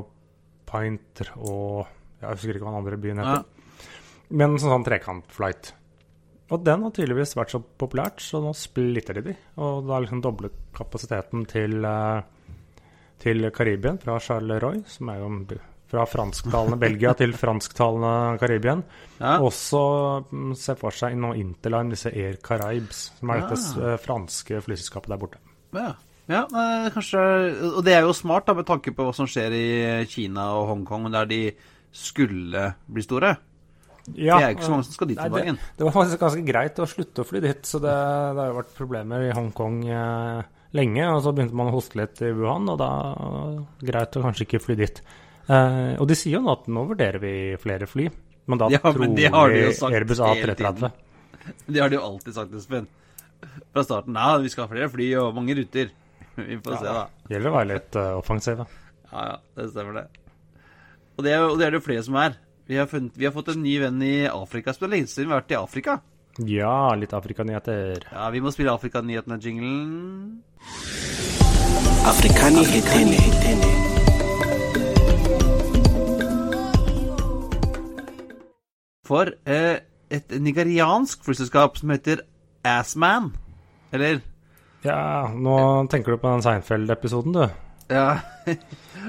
Pinter 0.67 1.35
og 1.37 1.85
Jeg 2.17 2.31
husker 2.31 2.57
ikke 2.57 2.65
hva 2.65 2.73
den 2.73 2.81
andre 2.81 2.97
byen 3.01 3.21
heter. 3.21 3.45
Men 4.33 4.55
en 4.55 4.59
sånn, 4.59 4.73
sånn 4.73 4.87
trekantflight. 4.87 5.75
Og 6.47 6.63
den 6.63 6.85
har 6.87 6.93
tydeligvis 6.95 7.35
vært 7.35 7.55
så 7.57 7.61
populært, 7.61 8.23
så 8.23 8.39
nå 8.43 8.53
splitter 8.55 9.19
de 9.19 9.25
de. 9.31 9.37
Og 9.63 9.87
da 9.89 9.99
liksom 10.03 10.23
doblet 10.23 10.55
kapasiteten 10.77 11.47
til, 11.51 11.81
eh, 11.85 12.53
til 13.19 13.51
Karibien 13.51 13.99
fra 13.99 14.19
Charleroi, 14.23 14.85
som 14.87 15.11
er 15.11 15.19
jo 15.19 15.31
fra 15.91 16.05
fransktalende 16.07 16.79
Belgia 16.79 17.13
til 17.15 17.35
fransktalende 17.35 18.39
Karibien. 18.39 18.83
Ja. 19.19 19.39
Også 19.43 20.25
mm, 20.31 20.55
se 20.59 20.75
for 20.79 20.95
seg 20.95 21.17
nå 21.19 21.35
Interline, 21.35 21.95
disse 21.95 22.11
Air 22.15 22.39
Caraibes, 22.43 23.13
som 23.19 23.31
er 23.31 23.43
dette 23.43 23.61
eh, 23.83 23.99
franske 24.03 24.63
flyselskapet 24.63 25.15
der 25.15 25.23
borte. 25.23 25.43
Ja, 25.75 25.93
ja 26.31 26.45
kanskje 26.95 27.21
Og 27.75 27.83
det 27.87 27.95
er 27.95 28.07
jo 28.07 28.15
smart, 28.15 28.47
da, 28.47 28.55
med 28.55 28.67
tanke 28.67 28.95
på 28.95 29.07
hva 29.07 29.15
som 29.15 29.27
skjer 29.31 29.55
i 29.55 29.67
Kina 30.11 30.53
og 30.61 30.71
Hongkong, 30.71 31.11
der 31.11 31.27
de 31.31 31.43
skulle 31.91 32.71
bli 32.87 33.03
store. 33.03 33.35
Ja, 34.15 34.37
det 34.39 34.45
er 34.45 34.53
jo 34.53 34.57
ikke 34.57 34.67
så 34.69 34.75
mange 34.75 34.87
som 34.87 34.95
skal 34.95 35.09
dit 35.11 35.19
nei, 35.19 35.27
om 35.27 35.37
dagen. 35.37 35.57
Det, 35.59 35.73
det 35.79 35.87
var 35.89 35.95
faktisk 35.97 36.21
ganske 36.23 36.45
greit 36.47 36.83
å 36.83 36.89
slutte 36.91 37.23
å 37.23 37.27
fly 37.27 37.41
dit, 37.43 37.63
så 37.67 37.81
det, 37.83 37.95
det 38.37 38.43
har 38.43 38.53
jo 38.53 38.59
vært 38.61 38.77
problemer 38.77 39.25
i 39.27 39.33
Hongkong 39.35 39.81
eh, 39.91 40.43
lenge. 40.79 41.09
Og 41.11 41.23
så 41.25 41.33
begynte 41.35 41.59
man 41.59 41.73
å 41.73 41.75
hoste 41.75 41.99
litt 42.01 42.23
i 42.23 42.31
Wuhan, 42.37 42.69
og 42.73 42.79
da 42.83 42.91
greit 43.91 44.19
å 44.19 44.23
kanskje 44.27 44.47
ikke 44.47 44.63
fly 44.63 44.79
dit. 44.79 45.03
Eh, 45.47 45.95
og 45.97 46.07
de 46.11 46.19
sier 46.19 46.39
jo 46.39 46.45
nå 46.45 46.55
at 46.55 46.71
nå 46.71 46.87
vurderer 46.91 47.23
vi 47.23 47.35
flere 47.63 47.91
fly, 47.91 48.09
men 48.47 48.63
da 48.63 48.71
Ja, 48.71 48.83
tror 48.85 49.07
de 49.07 49.11
vi 49.15 49.27
Airbus 49.27 49.83
hele 50.23 50.55
A330. 50.55 51.03
Det 51.67 51.83
har 51.83 51.91
de 51.91 51.99
jo 51.99 52.07
alltid 52.07 52.35
sagt, 52.35 52.55
Espen. 52.59 52.89
Fra 53.73 53.85
starten. 53.85 54.17
Ja, 54.17 54.39
vi 54.43 54.51
skal 54.51 54.67
ha 54.67 54.73
flere 54.73 54.91
fly 54.91 55.11
og 55.21 55.35
mange 55.37 55.55
ruter. 55.59 55.93
Vi 56.37 56.59
får 56.61 56.81
se, 56.81 56.93
da. 56.93 57.05
Gjelder 57.31 57.53
å 57.53 57.55
være 57.55 57.69
litt 57.71 57.99
uh, 57.99 58.09
offensive. 58.19 58.67
Ja, 59.11 59.23
ja, 59.31 59.37
det 59.57 59.71
stemmer 59.71 60.01
det. 60.01 60.07
Og 61.17 61.25
det 61.25 61.33
er, 61.33 61.45
og 61.47 61.57
det 61.57 61.67
er 61.67 61.73
det 61.73 61.81
jo 61.81 61.87
flere 61.87 62.05
som 62.05 62.19
er. 62.21 62.37
Vi 62.67 62.77
har, 62.77 62.87
funnet, 62.87 63.13
vi 63.15 63.25
har 63.25 63.33
fått 63.33 63.49
en 63.53 63.63
ny 63.63 63.77
venn 63.79 64.01
i 64.03 64.27
Afrika. 64.27 64.73
Som 64.75 64.91
lenge 64.91 65.07
siden 65.07 65.29
vi 65.29 65.35
har 65.37 65.43
vært 65.45 65.53
i 65.55 65.59
Afrika. 65.61 66.01
Ja, 66.51 66.95
litt 66.99 67.13
Afrikanyheter. 67.15 68.09
Ja, 68.11 68.27
vi 68.35 68.41
må 68.43 68.51
spille 68.51 68.75
Afrikanyhetene-jinglen. 68.75 70.43
Afrikanyhetene. 72.11 73.23
For 79.07 79.31
eh, 79.47 79.77
et 80.11 80.35
nigeriansk 80.43 81.23
flyselskap 81.23 81.79
som 81.79 81.95
heter 81.95 82.25
Assman. 82.67 83.31
Eller 83.95 84.25
Ja, 84.83 85.31
nå 85.31 85.87
tenker 85.91 86.17
du 86.17 86.19
på 86.19 86.35
den 86.35 86.43
Seinfeld-episoden, 86.43 87.39
du. 87.39 87.47
Ja. 87.95 88.19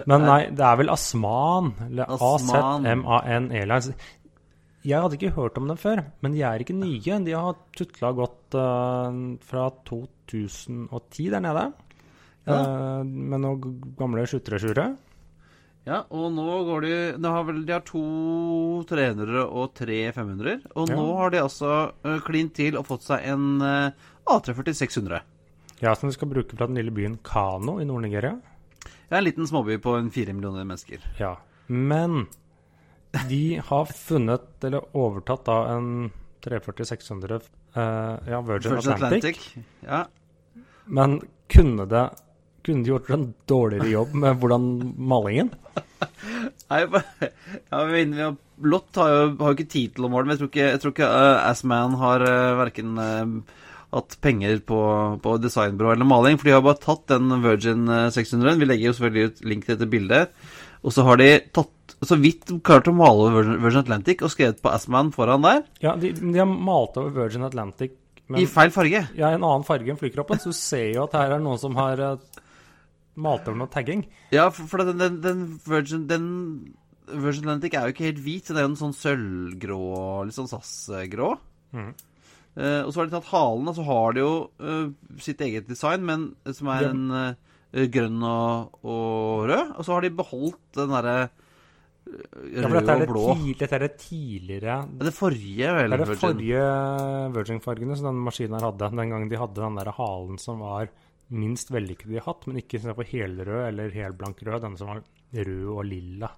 Men 0.05 0.25
nei, 0.27 0.41
det 0.53 0.63
er 0.67 0.77
vel 0.77 0.89
Asman, 0.93 1.73
eller. 1.87 2.05
AZMAN 2.13 2.85
Airlines. 3.51 3.89
Jeg 4.87 5.01
hadde 5.03 5.17
ikke 5.17 5.33
hørt 5.35 5.57
om 5.59 5.67
dem 5.67 5.77
før, 5.81 6.03
men 6.23 6.31
de 6.31 6.43
er 6.47 6.61
ikke 6.63 6.75
nye. 6.77 7.17
De 7.25 7.33
har 7.35 7.57
tutla 7.75 8.13
godt 8.15 8.55
uh, 8.55 9.11
fra 9.43 9.65
2010 9.89 11.27
der 11.33 11.43
nede. 11.43 11.65
Eh, 12.47 13.03
med 13.03 13.41
noen 13.43 13.81
gamle 13.99 14.23
737-ere. 14.23 14.85
ja, 15.83 15.97
og 16.15 16.29
nå 16.31 16.45
går 16.63 16.85
de 16.85 16.91
De 17.19 17.27
har 17.33 17.43
vel 17.43 17.57
De 17.67 17.73
har 17.75 17.81
to 17.83 18.03
300 18.87 19.41
og 19.43 19.73
tre 19.75 19.97
500. 20.15 20.61
Og 20.75 20.87
Ja. 20.87 20.95
nå 20.95 21.17
har 21.17 21.29
de 21.35 21.41
altså 21.43 21.91
uh, 22.05 22.19
klint 22.23 22.53
til 22.55 22.77
og 22.79 22.85
fått 22.87 23.03
seg 23.03 23.25
en 23.27 23.59
uh, 23.59 23.91
A340 24.27 24.73
600. 24.79 25.19
Ja, 25.81 25.93
som 25.95 26.07
de 26.07 26.15
skal 26.15 26.31
bruke 26.31 26.55
fra 26.55 26.67
den 26.67 26.79
lille 26.79 26.91
byen 26.95 27.19
Kano 27.21 27.81
i 27.81 27.85
Nord-Nigeria. 27.85 28.37
Det 29.07 29.15
er 29.15 29.21
en 29.21 29.27
liten 29.27 29.47
småby 29.47 29.77
på 29.83 29.95
en 29.95 30.11
fire 30.11 30.35
millioner 30.35 30.67
mennesker. 30.67 31.03
Ja. 31.19 31.37
Men 31.67 32.27
de 33.29 33.61
har 33.65 33.85
funnet, 33.85 34.49
eller 34.63 34.83
overtatt, 34.97 35.45
da 35.47 35.57
en 35.77 36.11
340-600 36.43 37.39
eh, 37.73 37.81
Ja, 38.31 38.41
Virgin, 38.41 38.75
Virgin 38.75 38.93
Atlantic. 38.93 39.41
Ja. 39.87 40.05
Men 40.85 41.21
kunne 41.47 41.87
det 41.87 42.09
kunne 42.67 42.83
de 42.83 42.91
gjort 42.91 43.09
en 43.15 43.29
dårligere 43.47 43.87
jobb 43.93 44.15
med 44.19 44.41
hvordan 44.41 44.63
malingen? 44.99 45.53
Nei, 46.69 46.81
ja, 46.83 47.29
har, 47.71 48.35
Lott 48.67 48.99
har 48.99 49.13
jo, 49.13 49.21
har 49.39 49.55
ikke 49.55 49.69
tid 49.71 49.93
til 49.95 50.07
å 50.07 50.09
måle, 50.11 50.27
men 50.27 50.35
jeg 50.35 50.41
tror 50.41 50.51
ikke, 50.51 50.65
jeg 50.73 50.81
tror 50.83 50.95
ikke 50.95 51.07
uh, 51.13 51.45
Assman 51.47 51.95
har 52.01 52.25
uh, 52.27 52.57
verken 52.59 52.91
hatt 53.95 54.17
penger 54.23 54.59
på, 54.67 54.77
på 55.23 55.35
designbyrå 55.39 55.93
eller 55.93 56.07
maling, 56.09 56.37
for 56.39 56.49
de 56.49 56.55
har 56.57 56.63
bare 56.65 56.81
tatt 56.83 57.05
den 57.13 57.29
Virgin 57.43 57.87
eh, 57.87 58.09
600. 58.13 58.57
Vi 58.59 58.67
legger 58.67 58.89
jo 58.89 58.95
selvfølgelig 58.97 59.29
ut 59.29 59.43
link 59.47 59.67
til 59.67 59.77
dette 59.77 59.89
bildet. 59.91 60.33
Og 60.85 60.93
så 60.93 61.05
har 61.07 61.19
de 61.21 61.29
tatt 61.55 61.95
så 62.05 62.17
vidt 62.21 62.51
klart 62.67 62.89
å 62.91 62.93
male 62.93 63.29
over 63.31 63.47
Virgin 63.63 63.81
Atlantic 63.81 64.21
og 64.21 64.29
skrevet 64.33 64.59
på 64.61 64.69
Assman 64.69 65.09
foran 65.15 65.45
der, 65.45 65.63
Ja, 65.81 65.95
de, 65.97 66.11
de 66.13 66.35
har 66.37 66.49
malt 66.49 66.99
over 66.99 67.15
Virgin 67.15 67.47
Atlantic 67.47 67.95
men, 68.27 68.41
i 68.43 68.45
feil 68.51 68.73
farge. 68.75 69.01
ja, 69.17 69.31
i 69.31 69.37
en 69.37 69.45
annen 69.47 69.65
farge 69.65 69.89
enn 69.89 69.97
flykroppen, 69.99 70.39
så 70.43 70.51
du 70.51 70.57
ser 70.57 70.91
jo 70.91 71.05
at 71.07 71.15
her 71.17 71.37
er 71.37 71.41
noen 71.41 71.57
som 71.61 71.79
har 71.79 72.03
eh, 72.03 72.43
malt 73.17 73.47
over 73.47 73.57
noe 73.63 73.71
tagging. 73.73 74.03
Ja, 74.35 74.49
for, 74.53 74.67
for 74.69 74.83
den, 74.85 74.99
den, 74.99 75.17
den 75.23 75.45
Virgin 75.65 76.05
den 76.11 76.27
Virgin 77.07 77.47
Atlantic 77.47 77.73
er 77.79 77.87
jo 77.87 77.95
ikke 77.95 78.09
helt 78.09 78.21
hvit, 78.25 78.51
den 78.51 78.59
er 78.59 78.67
jo 78.67 78.73
en 78.73 78.81
sånn 78.83 78.97
sølvgrå, 78.99 79.81
litt 80.27 80.35
sånn 80.37 80.51
SAS-grå. 80.51 81.31
Eh, 81.73 81.89
og 82.57 82.93
så 82.93 82.99
har 82.99 83.09
de 83.09 83.13
tatt 83.13 83.29
halen, 83.29 83.67
og 83.69 83.75
så 83.77 83.83
har 83.85 84.15
de 84.15 84.23
jo 84.23 84.31
eh, 84.57 84.87
sitt 85.21 85.41
eget 85.45 85.67
design, 85.69 86.05
men 86.07 86.29
eh, 86.43 86.55
som 86.57 86.71
er 86.73 86.87
en 86.89 87.03
eh, 87.13 87.83
grønn 87.93 88.23
og, 88.25 88.79
og 88.81 89.43
rød. 89.51 89.75
Og 89.77 89.85
så 89.85 89.93
har 89.93 90.05
de 90.05 90.15
beholdt 90.17 90.79
den 90.79 90.95
derre 90.95 91.17
rød 91.17 91.43
Ja, 92.55 92.63
er 92.63 92.77
og 92.79 93.01
det, 93.03 93.09
blå. 93.09 93.25
Tidlig, 93.35 93.57
dette 93.59 93.75
er 93.75 93.83
det 93.83 93.91
tidligere 93.99 94.77
Det 95.01 95.11
forrige, 95.13 95.73
vel? 95.75 95.91
Det 95.91 95.97
er 95.97 96.11
det 96.13 96.19
forrige 96.21 96.63
Virgin-fargene 97.35 97.97
som 97.99 98.09
den 98.09 98.23
maskinen 98.23 98.55
her 98.57 98.69
hadde. 98.69 98.89
Den 98.95 99.13
gangen 99.13 99.29
de 99.31 99.41
hadde 99.41 99.59
den 99.59 99.79
der 99.81 99.91
halen 99.97 100.39
som 100.41 100.63
var 100.63 100.89
minst 101.27 101.73
vellykket 101.75 102.07
de 102.07 102.21
har 102.21 102.29
hatt, 102.29 102.47
men 102.47 102.61
ikke 102.61 102.95
på 102.95 103.09
helrød 103.11 103.63
eller 103.67 103.91
helblank 103.91 104.39
rød. 104.47 104.61
Den 104.63 104.77
som 104.79 104.93
var 104.93 105.03
rød 105.35 105.71
og 105.75 105.83
lilla. 105.85 106.31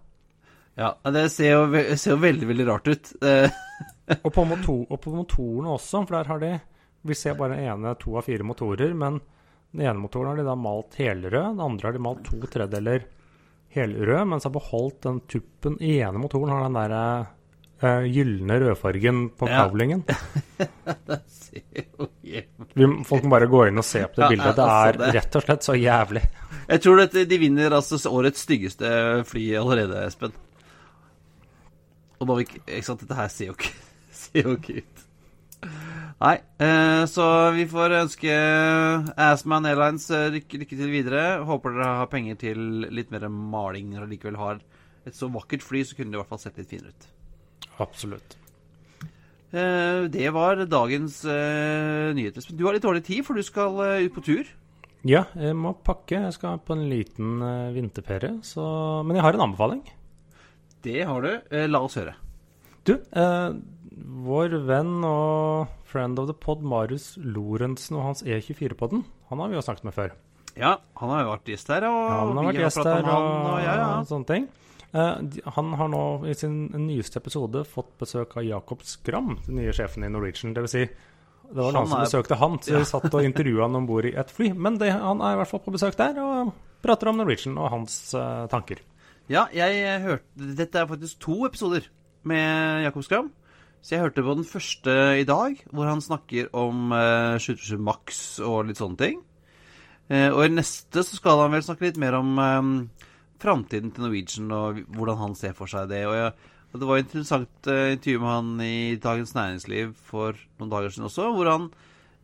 Ja, 0.79 0.93
det 1.11 1.25
ser 1.33 1.51
jo, 1.53 1.63
ser 1.99 2.15
jo 2.15 2.21
veldig, 2.23 2.47
veldig 2.49 2.67
rart 2.69 2.87
ut. 2.89 3.13
Og 4.23 4.31
på, 4.33 4.43
motor, 4.49 4.85
og 4.89 4.99
på 5.03 5.11
motorene 5.13 5.73
også, 5.75 6.01
for 6.07 6.17
der 6.17 6.29
har 6.31 6.39
de 6.41 6.51
Vi 7.07 7.15
ser 7.15 7.35
bare 7.39 7.55
den 7.55 7.67
ene 7.69 7.93
to 8.01 8.15
av 8.19 8.25
fire 8.27 8.43
motorer, 8.43 8.91
men 8.97 9.19
den 9.71 9.85
ene 9.85 10.01
motoren 10.01 10.31
har 10.33 10.39
de 10.41 10.43
da 10.47 10.55
malt 10.59 10.95
helrød, 10.99 11.31
den 11.53 11.61
andre 11.63 11.87
har 11.87 11.93
de 11.95 12.01
malt 12.03 12.23
to 12.27 12.39
tredjedeler 12.49 13.05
helrød, 13.75 14.23
mens 14.31 14.43
har 14.47 14.51
beholdt 14.55 15.03
den 15.05 15.19
tuppen 15.29 15.77
ene 15.79 16.19
motoren 16.19 16.49
har 16.51 16.65
den 16.65 16.75
der 16.79 16.95
uh, 17.85 18.03
gylne 18.09 18.57
rødfargen 18.65 19.29
på 19.37 19.47
Ja. 19.47 19.61
kavlingen. 19.63 20.03
jo 22.79 22.87
jævlig 22.89 23.05
folk 23.07 23.23
må 23.23 23.31
bare 23.33 23.47
gå 23.49 23.63
inn 23.69 23.79
og 23.81 23.85
se 23.87 24.01
på 24.09 24.19
det 24.19 24.25
Ja, 24.25 24.29
bildet. 24.33 24.55
Det 24.57 24.65
altså, 24.65 25.07
er 25.07 25.15
rett 25.19 25.37
og 25.39 25.45
slett 25.45 25.65
så 25.65 25.75
jævlig. 25.77 26.23
Jeg 26.69 26.81
tror 26.85 27.01
at 27.05 27.15
de 27.29 27.37
vinner 27.41 27.73
altså 27.79 27.97
årets 28.11 28.43
styggeste 28.45 28.89
fly 29.29 29.45
allerede, 29.61 30.03
Espen. 30.09 30.33
Og 32.19 32.27
da 32.27 32.35
vi 32.35 32.43
ikke 32.47 32.59
Ikke 32.67 32.85
sant, 32.89 32.99
dette 33.05 33.15
her 33.17 33.31
ser 33.31 33.49
jo 33.51 33.55
ikke, 33.55 33.71
ser 34.29 34.47
jo 34.47 34.55
ut. 34.57 35.05
Nei, 36.19 36.35
eh, 36.59 37.03
så 37.07 37.25
vi 37.55 37.63
får 37.71 37.95
ønske 38.01 38.33
Assman 39.23 39.67
Airlines 39.69 40.09
eh, 40.11 40.27
lykke, 40.35 40.63
lykke 40.63 40.79
til 40.79 40.91
videre. 40.91 41.23
Håper 41.47 41.77
dere 41.77 41.93
har 42.01 42.11
penger 42.11 42.39
til 42.41 42.65
litt 42.91 43.11
mer 43.13 43.27
maling 43.31 43.91
når 43.91 44.03
dere 44.03 44.13
likevel 44.15 44.39
har 44.39 44.59
et 45.07 45.15
så 45.15 45.29
vakkert 45.31 45.63
fly, 45.63 45.85
så 45.87 45.95
kunne 45.95 46.11
det 46.11 46.19
i 46.19 46.21
hvert 46.21 46.31
fall 46.31 46.41
sett 46.43 46.59
litt 46.59 46.71
finere 46.71 46.91
ut. 46.91 47.09
Absolutt. 47.79 48.35
Eh, 49.49 50.05
det 50.11 50.29
var 50.35 50.59
dagens 50.69 51.21
eh, 51.25 52.11
nyheter. 52.17 52.51
Du 52.51 52.65
har 52.67 52.75
litt 52.75 52.85
dårlig 52.85 53.05
tid, 53.07 53.23
for 53.25 53.39
du 53.39 53.45
skal 53.45 53.79
eh, 53.85 54.05
ut 54.05 54.17
på 54.17 54.25
tur. 54.27 54.49
Ja, 55.07 55.23
jeg 55.39 55.55
må 55.55 55.71
pakke. 55.87 56.19
Jeg 56.25 56.35
skal 56.35 56.59
på 56.59 56.75
en 56.75 56.89
liten 56.91 57.39
eh, 57.41 57.71
vinterferie. 57.75 58.35
Så 58.43 58.63
Men 59.07 59.17
jeg 59.17 59.25
har 59.25 59.37
en 59.37 59.47
anbefaling. 59.47 59.85
Det 60.83 60.99
har 61.07 61.23
du. 61.23 61.31
Eh, 61.55 61.69
la 61.71 61.81
oss 61.87 61.95
høre. 61.99 62.17
Du, 62.87 62.97
eh, 62.99 63.49
vår 64.05 64.53
venn 64.67 65.03
og 65.05 65.67
friend 65.89 66.19
of 66.21 66.27
the 66.29 66.33
pod, 66.37 66.61
Marius 66.61 67.17
Lorentzen 67.17 67.97
og 67.97 68.03
hans 68.09 68.23
E24-podden, 68.23 69.03
han 69.29 69.39
har 69.43 69.49
vi 69.51 69.55
jo 69.57 69.61
snakket 69.65 69.83
med 69.89 69.93
før. 69.95 70.11
Ja, 70.59 70.77
han 70.99 71.09
har 71.13 71.23
jo 71.23 71.31
vært 71.33 71.51
gjest 71.51 71.67
her, 71.71 71.85
og 71.87 71.99
Ja, 72.09 72.17
han 72.25 72.37
har 72.39 72.47
vært 72.49 72.61
gjest 72.63 72.83
der 72.83 72.97
og, 73.03 73.09
han, 73.09 73.45
og 73.53 73.59
ja, 73.63 73.75
ja. 73.79 73.89
sånne 74.09 74.27
ting. 74.27 74.47
Eh, 74.89 75.21
de- 75.21 75.43
han 75.55 75.73
har 75.77 75.87
nå 75.93 76.25
i 76.25 76.33
sin 76.33 76.55
nyeste 76.73 77.17
episode 77.21 77.61
fått 77.69 77.91
besøk 78.01 78.35
av 78.37 78.43
Jakob 78.43 78.81
Skram, 78.83 79.37
den 79.45 79.55
nye 79.61 79.71
sjefen 79.75 80.03
i 80.03 80.09
Norwegian. 80.09 80.53
Det 80.53 80.63
vil 80.65 80.71
si, 80.73 80.85
det 80.85 81.55
var 81.55 81.71
Han 81.71 81.75
han 81.75 81.87
som 81.87 81.99
er- 81.99 82.05
besøkte 82.05 82.37
han, 82.37 82.57
så 82.59 82.71
Ja. 82.71 82.77
vi 82.79 82.85
satt 82.85 83.13
og 83.13 83.23
intervjua 83.23 83.61
han 83.67 83.75
om 83.75 83.85
bord 83.87 84.05
i 84.05 84.15
et 84.15 84.29
fly. 84.31 84.51
Men 84.53 84.77
det, 84.77 84.91
han 84.91 85.21
er 85.21 85.33
i 85.33 85.37
hvert 85.37 85.47
fall 85.47 85.59
på 85.61 85.71
besøk 85.73 85.95
der 85.95 86.17
og 86.19 86.53
prater 86.81 87.07
om 87.09 87.17
Norwegian 87.17 87.57
og 87.57 87.69
hans 87.69 88.13
uh, 88.15 88.47
tanker. 88.47 88.77
Ja, 89.29 89.45
jeg 89.53 90.01
hørte 90.01 90.55
Dette 90.55 90.75
er 90.81 90.87
faktisk 90.87 91.19
to 91.19 91.45
episoder 91.45 91.85
med 92.23 92.83
Jakob 92.83 93.03
Skram. 93.03 93.31
Så 93.79 93.95
jeg 93.95 94.03
hørte 94.03 94.25
på 94.25 94.35
den 94.35 94.47
første 94.47 94.93
i 95.21 95.25
dag, 95.27 95.59
hvor 95.71 95.87
han 95.87 96.03
snakker 96.03 96.51
om 96.57 96.91
uh, 96.91 97.39
727 97.39 97.79
Max 97.79 98.23
og 98.43 98.67
litt 98.67 98.81
sånne 98.81 98.99
ting. 98.99 99.19
Eh, 100.09 100.29
og 100.33 100.41
i 100.41 100.53
neste 100.53 101.03
så 101.05 101.19
skal 101.19 101.43
han 101.43 101.53
vel 101.53 101.65
snakke 101.65 101.85
litt 101.85 101.99
mer 102.01 102.17
om 102.17 102.31
um, 102.41 102.71
framtiden 103.41 103.91
til 103.93 104.07
Norwegian 104.07 104.55
og 104.55 104.79
hvordan 104.95 105.19
han 105.21 105.35
ser 105.37 105.53
for 105.57 105.69
seg 105.69 105.91
det. 105.91 106.01
Og, 106.09 106.15
jeg, 106.17 106.55
og 106.71 106.81
det 106.81 106.89
var 106.89 106.97
et 106.97 107.05
interessant 107.05 107.69
eh, 107.69 107.91
intervju 107.93 108.23
med 108.23 108.33
han 108.33 108.49
i 108.65 108.79
Dagens 109.03 109.35
Næringsliv 109.37 109.93
for 110.09 110.39
noen 110.57 110.73
dager 110.73 110.95
siden 110.95 111.05
også, 111.11 111.29
hvor 111.35 111.51
han 111.51 111.69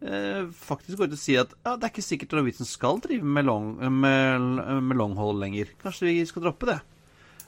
eh, 0.01 0.49
faktisk 0.49 0.97
går 0.97 1.11
ut 1.11 1.17
og 1.19 1.21
sier 1.21 1.45
at 1.45 1.53
ja, 1.59 1.75
det 1.75 1.85
er 1.85 1.93
ikke 1.93 2.07
sikkert 2.07 2.35
Norwegian 2.39 2.71
skal 2.71 3.01
drive 3.05 3.35
med 3.37 3.47
long, 3.51 3.69
med, 4.01 4.49
med 4.89 4.97
long 4.97 5.15
lenger. 5.37 5.69
Kanskje 5.83 6.09
vi 6.09 6.25
skal 6.25 6.47
droppe 6.49 6.73
det. 6.73 6.79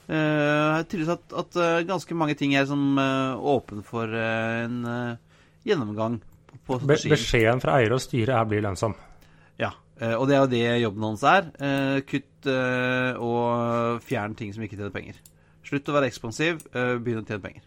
Uh, 0.08 0.80
tydeligvis 0.88 1.10
at, 1.12 1.32
at 1.36 1.56
eh, 1.60 1.82
ganske 1.84 2.14
mange 2.16 2.34
ting 2.34 2.54
er 2.56 2.64
som 2.64 2.80
uh, 2.96 3.36
åpen 3.44 3.82
for 3.84 4.08
uh, 4.08 4.64
en 4.64 4.78
eh, 4.88 5.18
gjennomgang 5.68 6.14
på, 6.64 6.78
på 6.78 6.78
Be 6.88 6.96
beskjeden 6.96 7.60
fra 7.60 7.74
eier 7.76 7.92
og 7.92 8.00
styre 8.00 8.38
er 8.38 8.48
'bli 8.48 8.62
lønnsom'. 8.64 8.94
Ja, 9.60 9.74
eh, 10.00 10.14
og 10.16 10.24
det 10.30 10.36
er 10.38 10.40
jo 10.40 10.50
det 10.54 10.80
jobben 10.82 11.04
hans 11.10 11.22
er. 11.28 11.50
Eh, 11.60 12.00
kutt 12.08 12.48
eh, 12.48 13.20
og 13.20 14.00
fjern 14.00 14.34
ting 14.34 14.54
som 14.54 14.64
ikke 14.64 14.78
tjener 14.80 14.94
penger. 14.96 15.20
Slutt 15.68 15.88
å 15.92 15.96
være 15.98 16.08
ekspansiv, 16.08 16.64
eh, 16.72 16.96
begynn 16.96 17.20
å 17.20 17.26
tjene 17.28 17.44
penger. 17.44 17.62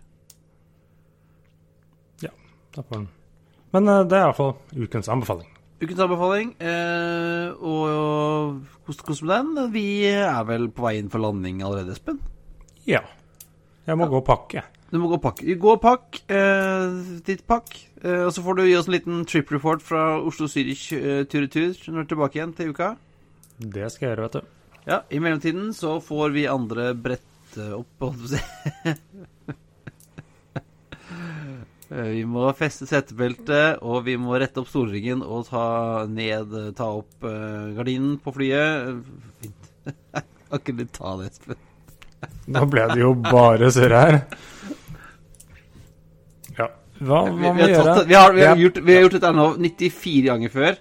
Da 2.71 2.81
får 2.81 2.95
han- 2.95 3.09
Men 3.73 3.87
eh, 3.87 4.03
det 4.07 4.17
er 4.17 4.25
iallfall 4.25 4.55
ukens 4.73 5.09
anbefaling. 5.11 5.47
Ukens 5.81 6.01
anbefaling, 6.03 6.51
eh, 6.61 7.47
og 7.57 8.59
kos 8.85 8.99
kos 9.01 9.23
med 9.25 9.33
den. 9.33 9.71
Vi 9.73 9.85
er 10.11 10.43
vel 10.45 10.67
på 10.69 10.85
vei 10.85 10.99
inn 10.99 11.09
for 11.09 11.23
landing 11.23 11.63
allerede, 11.65 11.95
Espen? 11.95 12.19
Ja. 12.85 13.01
Jeg 13.87 13.97
må 13.97 14.05
gå 14.11 14.19
og 14.19 14.27
pakke. 14.27 14.61
Du 14.91 14.99
må 15.01 15.09
gå 15.09 15.17
og 15.17 15.23
pakke. 15.23 15.55
Gå 15.57 15.73
og 15.73 15.81
pakk. 15.81 16.19
Eh, 16.29 16.99
ditt 17.25 17.47
pakk. 17.49 17.73
Eh, 18.03 18.27
og 18.27 18.33
så 18.35 18.43
får 18.45 18.59
du 18.59 18.63
gi 18.67 18.75
oss 18.77 18.91
en 18.91 18.95
liten 18.97 19.25
trip 19.25 19.49
report 19.55 19.81
fra 19.81 20.19
Oslo 20.19 20.45
Zürich 20.51 20.91
eh, 20.93 21.23
tur-retur 21.25 21.73
når 21.87 21.97
du 21.97 22.03
er 22.03 22.11
tilbake 22.13 22.37
igjen 22.37 22.53
til 22.57 22.75
uka. 22.75 22.91
Det 23.57 23.89
skal 23.93 24.05
jeg 24.05 24.13
gjøre, 24.13 24.27
vet 24.27 24.37
du. 24.37 24.53
Ja, 24.85 25.01
I 25.09 25.21
mellomtiden 25.23 25.73
så 25.77 25.97
får 26.03 26.33
vi 26.35 26.45
andre 26.49 26.91
brette 26.93 27.71
opp 27.73 28.05
holdt 28.05 28.21
jeg 28.21 28.29
på 28.29 28.29
å 28.29 28.33
si. 28.35 29.57
Eh, 31.91 32.11
Vi 32.15 32.23
må 32.27 32.45
feste 32.57 32.87
setebeltet, 32.89 33.81
og 33.83 34.05
vi 34.07 34.15
må 34.19 34.37
rette 34.39 34.61
opp 34.61 34.69
stolryggen 34.71 35.23
og 35.25 35.49
ta 35.49 36.05
ned 36.09 36.53
Ta 36.77 36.91
opp 37.01 37.27
eh, 37.27 37.73
gardinen 37.77 38.17
på 38.23 38.33
flyet. 38.35 38.87
Eh, 38.87 39.41
Fint. 39.41 39.71
Kan 40.51 40.59
ikke 40.61 40.77
du 40.77 40.85
ta 40.91 41.15
det, 41.19 41.31
Espen? 41.31 41.59
Nå 42.51 42.65
ble 42.69 42.85
det 42.91 42.99
jo 43.01 43.15
bare 43.17 43.71
surr 43.73 43.95
her. 43.95 44.17
Ja. 46.57 46.67
Hva 47.01 47.21
må 47.31 47.53
vi, 47.57 47.65
gjøre? 47.71 47.95
vi, 48.05 48.15
har, 48.17 48.35
vi, 48.35 48.43
har 48.45 48.59
gjort, 48.59 48.79
vi 48.85 48.93
har 48.93 49.05
gjort 49.05 49.15
dette 49.17 49.31
nå 49.33 49.45
94 49.57 50.27
ganger 50.27 50.53
før. 50.53 50.77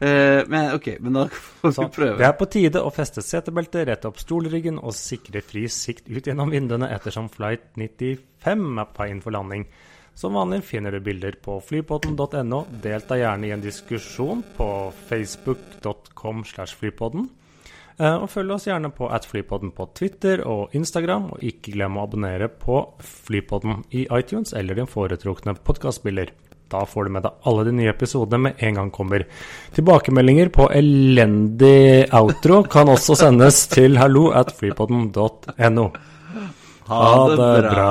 Men 0.00 0.70
OK, 0.78 0.86
men 1.04 1.18
da 1.18 1.26
får 1.34 1.74
vi 1.74 1.88
prøve. 1.98 2.14
det 2.22 2.28
er 2.30 2.36
på 2.38 2.46
tide 2.48 2.80
å 2.80 2.92
feste 2.94 3.20
setebeltet, 3.20 3.82
rette 3.90 4.08
opp 4.08 4.22
stolryggen 4.22 4.78
og 4.80 4.94
sikre 4.96 5.42
fri 5.44 5.66
sikt 5.68 6.08
ut 6.08 6.30
gjennom 6.30 6.54
vinduene 6.54 6.88
ettersom 6.94 7.28
flight 7.34 7.66
95 7.76 8.80
er 8.80 8.88
på 8.88 9.02
vei 9.02 9.10
inn 9.12 9.20
for 9.20 9.36
landing. 9.36 9.66
Som 10.20 10.34
vanlig 10.36 10.58
finner 10.68 10.92
du 10.92 11.00
bilder 11.00 11.32
på 11.40 11.54
flypodden.no. 11.64 12.58
Delta 12.84 13.16
gjerne 13.16 13.48
i 13.48 13.52
en 13.54 13.62
diskusjon 13.64 14.42
på 14.58 14.66
facebook.com 15.08 16.42
slash 16.44 16.76
flypodden. 16.76 17.30
Eh, 17.96 18.16
Og 18.20 18.28
følg 18.32 18.52
oss 18.52 18.66
gjerne 18.68 18.90
på 18.92 19.08
at 19.12 19.24
flypodden 19.28 19.72
på 19.76 19.86
Twitter 19.96 20.42
og 20.44 20.76
Instagram. 20.76 21.30
Og 21.32 21.46
ikke 21.48 21.72
glem 21.72 21.96
å 21.96 22.04
abonnere 22.04 22.50
på 22.52 22.82
Flypodden 23.00 23.80
i 23.96 24.04
iTunes 24.12 24.52
eller 24.52 24.76
din 24.76 24.90
foretrukne 24.92 25.56
podkastspiller. 25.56 26.34
Da 26.70 26.84
får 26.86 27.08
du 27.08 27.14
med 27.16 27.24
deg 27.24 27.48
alle 27.50 27.64
de 27.66 27.72
nye 27.80 27.90
episodene 27.90 28.42
med 28.44 28.60
en 28.62 28.76
gang 28.78 28.92
kommer. 28.94 29.24
Tilbakemeldinger 29.74 30.52
på 30.54 30.68
elendig 30.76 32.04
outro 32.14 32.60
kan 32.68 32.92
også 32.92 33.16
sendes 33.24 33.64
til 33.72 33.96
hallo 33.98 34.28
at 34.36 34.52
flypodden.no. 34.60 35.88
Ha 36.92 37.10
det 37.32 37.50
bra. 37.72 37.90